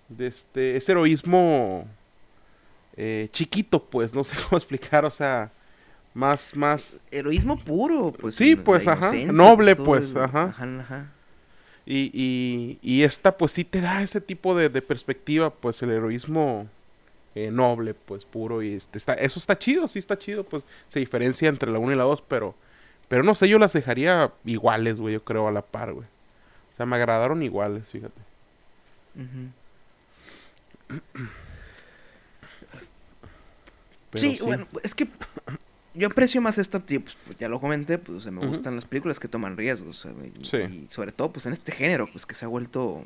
[0.09, 1.87] de este, ese heroísmo
[3.31, 5.51] chiquito, pues, no sé cómo explicar, o sea,
[6.15, 7.01] más, más...
[7.11, 8.35] Heroísmo puro, pues.
[8.35, 9.11] Sí, pues, ajá.
[9.33, 10.55] Noble, pues, ajá.
[10.57, 11.11] ajá,
[11.85, 15.91] Y, y, y, esta, pues, sí te da ese tipo de, de perspectiva, pues, el
[15.91, 16.67] heroísmo
[17.35, 18.63] eh, noble, pues, puro.
[18.63, 21.91] Y este, está, eso está chido, sí está chido, pues, se diferencia entre la 1
[21.91, 22.55] y la 2, pero...
[23.07, 26.07] Pero no sé, yo las dejaría iguales, güey, yo creo, a la par, güey.
[26.73, 28.19] O sea, me agradaron iguales, fíjate.
[34.15, 35.07] sí, bueno, es que
[35.95, 39.27] yo aprecio más esta, pues, pues, ya lo comenté, pues me gustan las películas que
[39.27, 40.07] toman riesgos.
[40.69, 43.03] Y, sobre todo, pues en este género, pues que se ha vuelto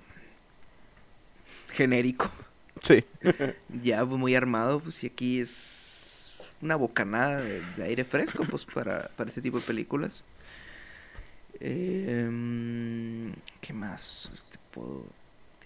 [1.70, 2.32] genérico.
[2.82, 3.06] Sí.
[3.82, 9.30] ya muy armado, pues y aquí es una bocanada de, aire fresco, pues para, para
[9.30, 10.24] este tipo de películas.
[11.59, 15.05] Em, ¿Qué más te puedo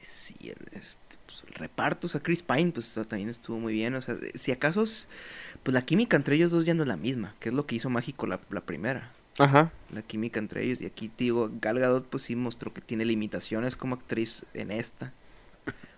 [0.04, 0.56] decir?
[0.72, 3.96] Este, pues, el reparto, o sea, Chris Pine, pues también estuvo muy bien.
[3.96, 7.36] O sea, si acaso pues la química entre ellos dos ya no es la misma,
[7.40, 9.12] que es lo que hizo mágico la, primera.
[9.40, 9.72] Ajá.
[9.92, 10.82] La química entre ellos.
[10.82, 15.14] Y aquí, digo, Gal Gadot, pues sí mostró que tiene limitaciones como actriz en esta.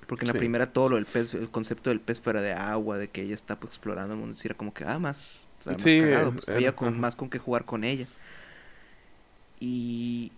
[0.07, 2.99] Porque en la primera todo lo del pez, el concepto del pez fuera de agua,
[2.99, 6.31] de que ella está pues, explorando el mundo, era como que, ah, más, más cagado,
[6.31, 8.07] pues había con, más con qué jugar con ella.
[9.59, 10.31] Y,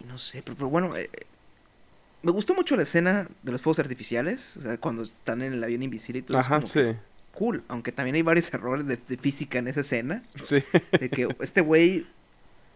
[0.00, 1.08] y no sé, pero, bueno, eh,
[2.22, 5.64] me gustó mucho la escena de los fuegos artificiales, o sea, cuando están en el
[5.64, 6.38] avión invisible y todo.
[6.38, 6.94] Ajá, sí
[7.32, 10.22] cool, aunque también hay varios errores de, física en esa escena.
[10.44, 10.62] Sí.
[10.98, 12.06] De que este güey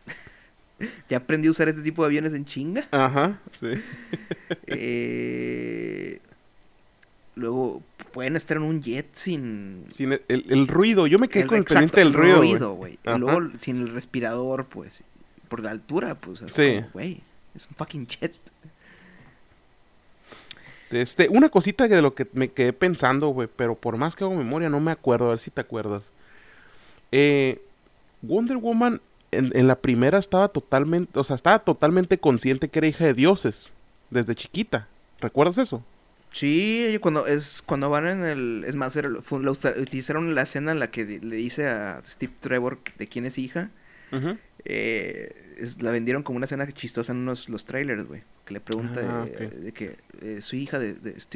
[1.09, 2.89] ya aprendió a usar este tipo de aviones en chinga.
[2.91, 3.69] Ajá, sí.
[4.67, 6.21] Eh,
[7.35, 7.83] luego
[8.13, 9.87] pueden estar en un jet sin...
[9.91, 12.39] Sin el, ruido, yo me quedé con el pendiente del ruido.
[12.39, 12.99] ruido güey.
[13.05, 15.03] Y luego sin el respirador, pues,
[15.49, 16.81] por la altura, pues, sí.
[16.93, 17.21] güey,
[17.55, 18.35] es un fucking jet.
[20.91, 24.35] Este, una cosita de lo que me quedé pensando, güey, pero por más que hago
[24.37, 26.13] memoria no me acuerdo, a ver si te acuerdas.
[27.13, 27.61] Eh,
[28.23, 29.01] Wonder Woman
[29.33, 33.15] en, en la primera estaba totalmente, o sea, estaba totalmente consciente que era hija de
[33.15, 33.73] dioses
[34.11, 34.89] desde chiquita.
[35.21, 35.85] ¿Recuerdas eso?
[36.31, 40.91] Sí, cuando es cuando van en el es más lo utilizaron la escena en la
[40.91, 43.71] que le dice a Steve Trevor de quién es hija.
[44.65, 48.23] Eh, es- la vendieron como una escena chistosa en unos los trailers, güey.
[48.47, 49.53] Que le pregunta Ah, de, ok.
[49.53, 50.95] de que eh, su hija de,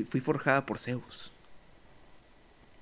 [0.09, 1.33] fui forjada por Zeus.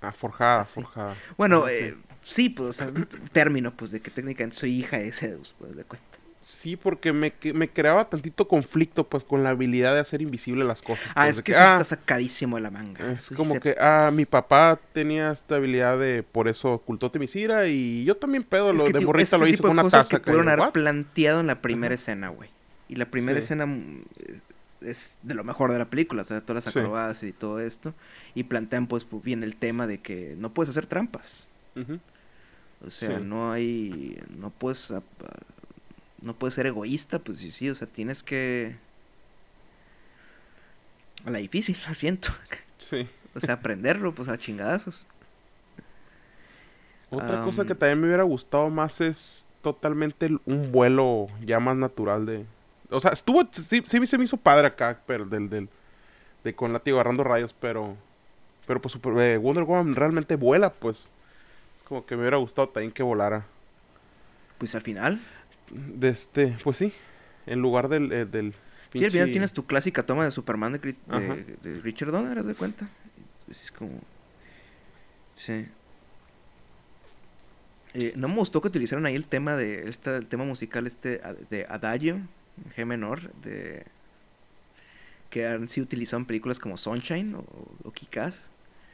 [0.01, 1.17] Ah, forjada, forjada.
[1.37, 4.99] Bueno, Ah, eh, sí, pues, o sea, un término, pues, de que técnicamente soy hija
[4.99, 6.07] de Zeus, pues, de cuenta.
[6.41, 10.65] Sí, porque me, que- me creaba tantito conflicto, pues, con la habilidad de hacer invisible
[10.65, 11.05] las cosas.
[11.11, 13.13] Ah, pues, es de que eso ah, está sacadísimo de la manga.
[13.13, 16.73] Es Eso sí como se- que, ah, mi papá tenía esta habilidad de, por eso
[16.75, 19.89] ocultó Temisira y yo también pedo, Es lo que, de morrita lo de con una
[19.89, 20.09] taza.
[20.09, 22.51] que pudieron haber planteado en la primera escena, güey.
[22.89, 23.45] Y la primera Sí.
[23.45, 24.43] escena mm, es,
[24.81, 26.79] es de lo mejor de la película, o sea, todas las Sí.
[26.79, 27.95] acrobacias y todo esto.
[28.35, 31.47] Y plantean, pues, bien el tema de que no puedes hacer trampas.
[32.85, 33.25] O sea, Sí.
[33.25, 34.21] no hay.
[34.37, 34.91] No puedes.
[34.91, 35.41] ap- ah,
[36.23, 37.71] No puedes ser egoísta, pues sí, sí.
[37.71, 38.77] O sea, tienes que.
[41.25, 42.31] A la difícil, lo siento.
[42.79, 43.07] Sí.
[43.35, 45.07] O sea, aprenderlo, pues a chingadazos.
[47.11, 47.79] Otra cosa que Am.
[47.79, 52.45] también me hubiera gustado más es totalmente un vuelo ya más natural de...
[52.91, 53.47] O sea, estuvo...
[53.53, 55.49] Sí, sí se me hizo padre acá, pero del...
[55.51, 55.69] del
[56.45, 57.97] de con látigo agarrando rayos, pero...
[58.67, 61.09] Pero pues super- eh, Wonder Woman realmente vuela, pues.
[61.85, 63.47] Como que me hubiera gustado también que volara.
[64.59, 65.21] Pues al final.
[65.71, 66.57] De este...
[66.63, 66.93] Pues sí.
[67.47, 68.13] En lugar del...
[68.13, 68.55] eh, del
[68.95, 72.39] Sí, al final tienes tu clásica toma de Superman de, Chris- de, de Richard Donner,
[72.39, 72.89] ¿haz de cuenta?
[73.51, 74.01] Es como...
[75.35, 75.67] Sí.
[77.95, 79.89] Eh, no me gustó que utilizaran ahí el tema de...
[79.89, 81.21] Esta, el tema musical este
[81.51, 82.21] de Adagio,
[82.77, 83.87] G menor, de...
[85.31, 87.41] Que han sido utilizados en películas como Sunshine o,
[87.85, 87.93] o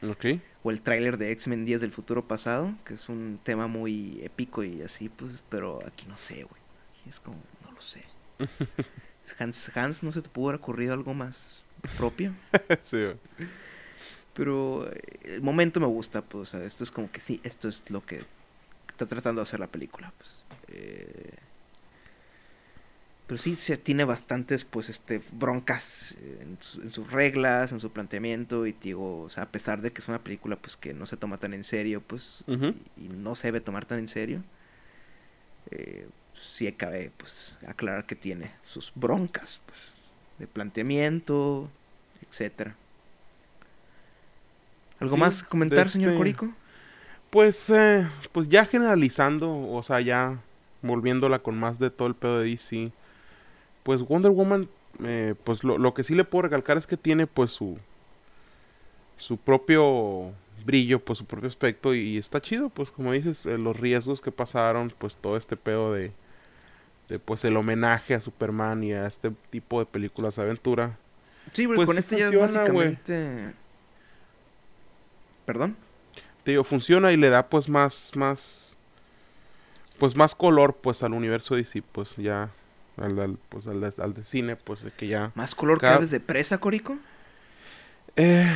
[0.03, 0.25] Ok.
[0.63, 4.63] o el tráiler de X-Men Días del Futuro Pasado, que es un tema muy épico
[4.63, 6.61] y así, pues, pero aquí no sé, güey.
[6.91, 8.03] Aquí es como, no lo sé.
[9.39, 11.63] Hans, Hans, ¿no se te pudo haber ocurrido algo más
[11.97, 12.33] propio?
[12.81, 13.17] sí, güey.
[14.33, 17.67] Pero eh, el momento me gusta, pues, o sea, esto es como que sí, esto
[17.67, 18.23] es lo que
[18.89, 20.45] está tratando de hacer la película, pues.
[20.67, 21.24] Eh,
[23.27, 27.79] pero sí, se tiene bastantes, pues, este, broncas eh, en, su- en sus reglas, en
[27.79, 30.93] su planteamiento, y digo, o sea, a pesar de que es una película, pues, que
[30.93, 34.07] no se toma tan en serio, pues, y, y no se debe tomar tan en
[34.07, 34.43] serio,
[35.71, 39.93] eh, sí cabe, pues, aclarar que tiene sus broncas, pues,
[40.39, 41.69] de planteamiento,
[42.27, 42.75] etcétera.
[44.99, 46.49] ¿Algo Sí, más comentar, señor este- Corico?
[47.31, 50.39] Pues, eh, pues ya generalizando, o sea, ya
[50.81, 52.91] volviéndola con más de todo el pedo de DC,
[53.85, 54.67] pues Wonder Woman,
[55.03, 57.77] eh, pues lo, lo que sí le puedo recalcar es que tiene pues su
[59.17, 60.33] su propio
[60.65, 64.31] brillo, pues su propio aspecto y, está chido, pues como dices, eh, los riesgos que
[64.31, 66.11] pasaron, pues todo este pedo de,
[67.07, 70.97] de pues el homenaje a Superman y a este tipo de películas de aventura.
[71.51, 73.53] Sí, porque pues con este ya es básicamente...
[75.45, 75.77] ¿Perdón?
[76.45, 78.77] te digo, funciona y le da pues más, más,
[79.97, 82.51] pues más color pues al universo DC, pues ya,
[82.97, 85.93] al, al, pues al, de- al de cine, pues de que ya, ¿Más color Cada-
[85.93, 86.97] que aves de presa, Corico?
[88.15, 88.49] eh,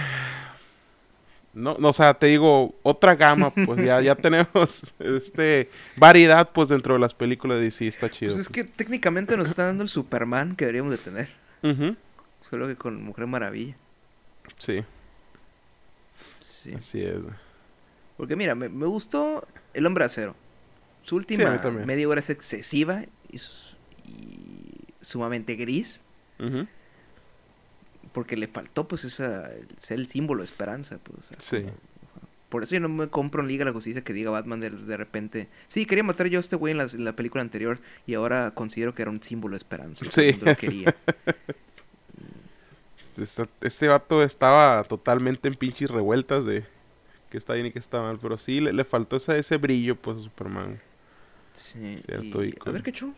[1.53, 6.69] no, no, o sea, te digo, otra gama, pues ya, ya tenemos, este, variedad pues
[6.69, 8.29] dentro de las películas de DC, está chido.
[8.31, 11.29] Pues es que técnicamente nos está dando el Superman que deberíamos de tener.
[12.41, 13.75] Solo que con Mujer Maravilla.
[14.57, 14.83] Sí,
[16.39, 16.73] Sí.
[16.73, 17.17] así es.
[18.17, 20.35] Porque mira, me, me gustó El Hombre Acero.
[21.03, 23.68] Su última media hora es excesiva y, su-
[24.09, 26.01] y sumamente gris.
[28.13, 30.97] Porque le faltó pues esa, ser el símbolo de esperanza.
[31.03, 31.65] Pues, o sea, Sí.
[31.65, 31.77] como-
[32.49, 34.97] por eso yo no me compro en Liga la Justicia que diga Batman de, de
[34.97, 35.47] repente.
[35.67, 39.03] Sí, quería matar yo a este güey en, la película anterior y ahora considero que
[39.03, 40.05] era un símbolo de esperanza.
[40.09, 40.33] Sí.
[40.41, 40.95] lo quería.
[43.17, 46.63] Este, este vato estaba totalmente en pinches revueltas de
[47.29, 49.97] que está bien y que está mal, pero sí le, le faltó ese, ese brillo
[49.97, 50.79] pues a Superman.
[51.53, 53.13] Sí, y- a ver qué show.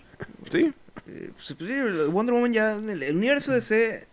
[0.52, 0.74] Sí,
[1.08, 4.08] Eh, pues, pues, Wonder Woman ya, el, el universo DC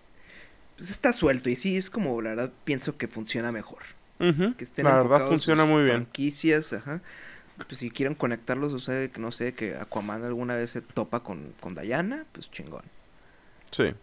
[0.77, 3.83] pues, está suelto y sí, es como, la verdad, pienso que funciona mejor.
[4.19, 5.97] Que estén la verdad enfocados funciona sus muy bien.
[5.97, 7.01] franquicias, ajá.
[7.57, 11.21] Pues si quieren conectarlos, o sea, que no sé, que Aquaman alguna vez se topa
[11.21, 12.85] con, con Diana, pues chingón.
[13.71, 13.95] Sí.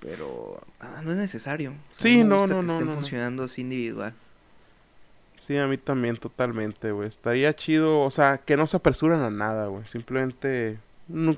[0.00, 1.70] Pero ah, no es necesario.
[1.72, 3.00] O sea, Sí, no, gusta no, que no, estén no, no.
[3.00, 4.14] funcionando así individual.
[5.36, 7.08] Sí, a mí también totalmente, güey.
[7.08, 9.86] Estaría chido, o sea, que no se apresuran a nada, güey.
[9.88, 10.78] Simplemente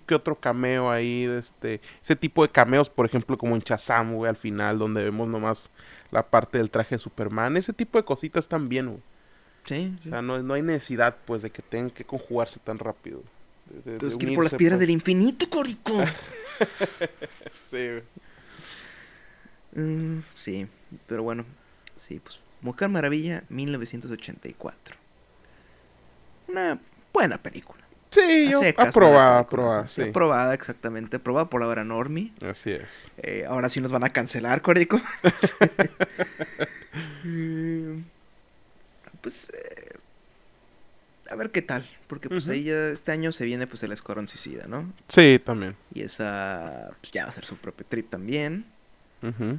[0.07, 4.15] que otro cameo ahí de este ese tipo de cameos, por ejemplo, como en Shazam,
[4.15, 5.71] güey, al final donde vemos nomás
[6.11, 9.01] la parte del traje de Superman, ese tipo de cositas bien, güey.
[9.65, 13.23] Sí, O sea, no, no hay necesidad pues de que tengan que conjugarse tan rápido.
[13.69, 14.87] de- de- Entonces, de que ir por las piedras pues.
[14.87, 15.99] del infinito, Corico.
[17.69, 18.03] Sí, güey.
[19.75, 20.67] Mm, sí,
[21.07, 21.45] pero bueno,
[21.97, 24.97] sí, pues Mujer Maravilla 1984.
[26.49, 26.79] Una
[27.13, 27.85] buena película.
[28.11, 30.03] Sí, yo, secas, aprobada, aprobada, Sí.
[30.03, 31.17] Aprobada, exactamente.
[31.17, 32.33] Aprobada por la hora Normi.
[32.43, 33.11] Así es.
[33.19, 35.01] Eh, ahora sí nos van a cancelar, Corico.
[37.25, 37.99] Mm,
[39.21, 39.97] pues, eh,
[41.31, 41.85] a ver qué tal.
[42.07, 44.93] Porque pues ahí ya este año se viene pues el Escuadrón Suicida, ¿no?
[45.09, 45.77] Sí, también.
[45.93, 48.65] Y esa pues, ya va a ser su propio trip también.
[49.23, 49.59] Ujú.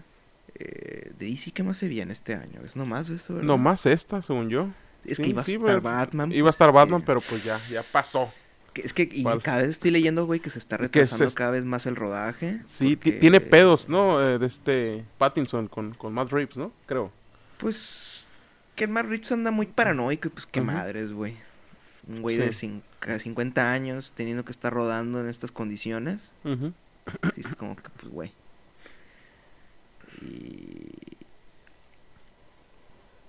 [0.55, 2.61] Eh, de DC, ¿qué más se viene este año?
[2.63, 3.33] ¿Es nomás eso?
[3.35, 3.47] ¿verdad?
[3.47, 4.69] No más esta, según yo.
[5.05, 5.81] Es sí, que iba a estar.
[5.81, 6.31] Batman.
[6.31, 8.29] Iba a pues, estar es Batman, que- pero pues ya, ya pasó.
[8.75, 11.65] es que y cada vez estoy leyendo, güey, que se está se retrasando cada vez
[11.65, 12.61] más el rodaje.
[12.67, 14.21] Sí, porque, tiene pedos, ¿no?
[14.21, 16.71] Eh, de este Pattinson con, con Matt Reeves, ¿no?
[16.85, 17.11] Creo.
[17.57, 18.25] Pues
[18.75, 20.71] que el Matt Reeves anda muy paranoico, y pues qué Ujú.
[20.71, 21.35] madres, güey.
[22.07, 22.41] Un güey Sí.
[22.41, 26.33] de cin- ca- 50 años teniendo que estar rodando en estas condiciones.
[26.43, 28.33] Sí, es como que, pues, güey.
[30.21, 31.16] Y...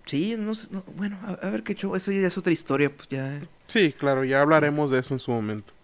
[0.08, 0.52] Sí, no
[0.96, 3.42] bueno, a, a ver qué show, eso ya es otra historia, pues ya...
[3.66, 5.74] Sí, claro, ya hablaremos de eso en su momento.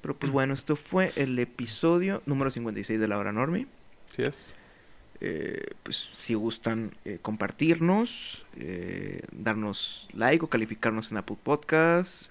[0.00, 3.66] Pero pues bueno, esto fue el episodio número 56 de La Hora Normi.
[4.16, 4.54] ¿Sí es?
[5.20, 12.30] Eh, pues si gustan eh, compartirnos, eh, darnos like o calificarnos en Apple Podcasts,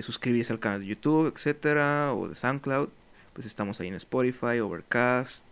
[0.00, 2.88] suscribirse al canal de YouTube, etcétera, o de SoundCloud,
[3.34, 5.44] pues estamos ahí en Spotify, Overcast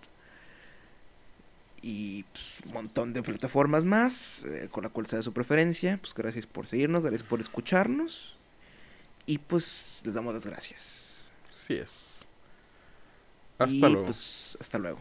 [1.82, 5.98] y pues, un montón de plataformas más, eh, con la cual sea su preferencia.
[6.00, 8.36] Pues gracias por seguirnos, gracias por escucharnos
[9.26, 11.24] y pues les damos las gracias.
[11.50, 12.26] Sí es.
[13.58, 14.04] Hasta y luego.
[14.04, 14.98] pues hasta luego.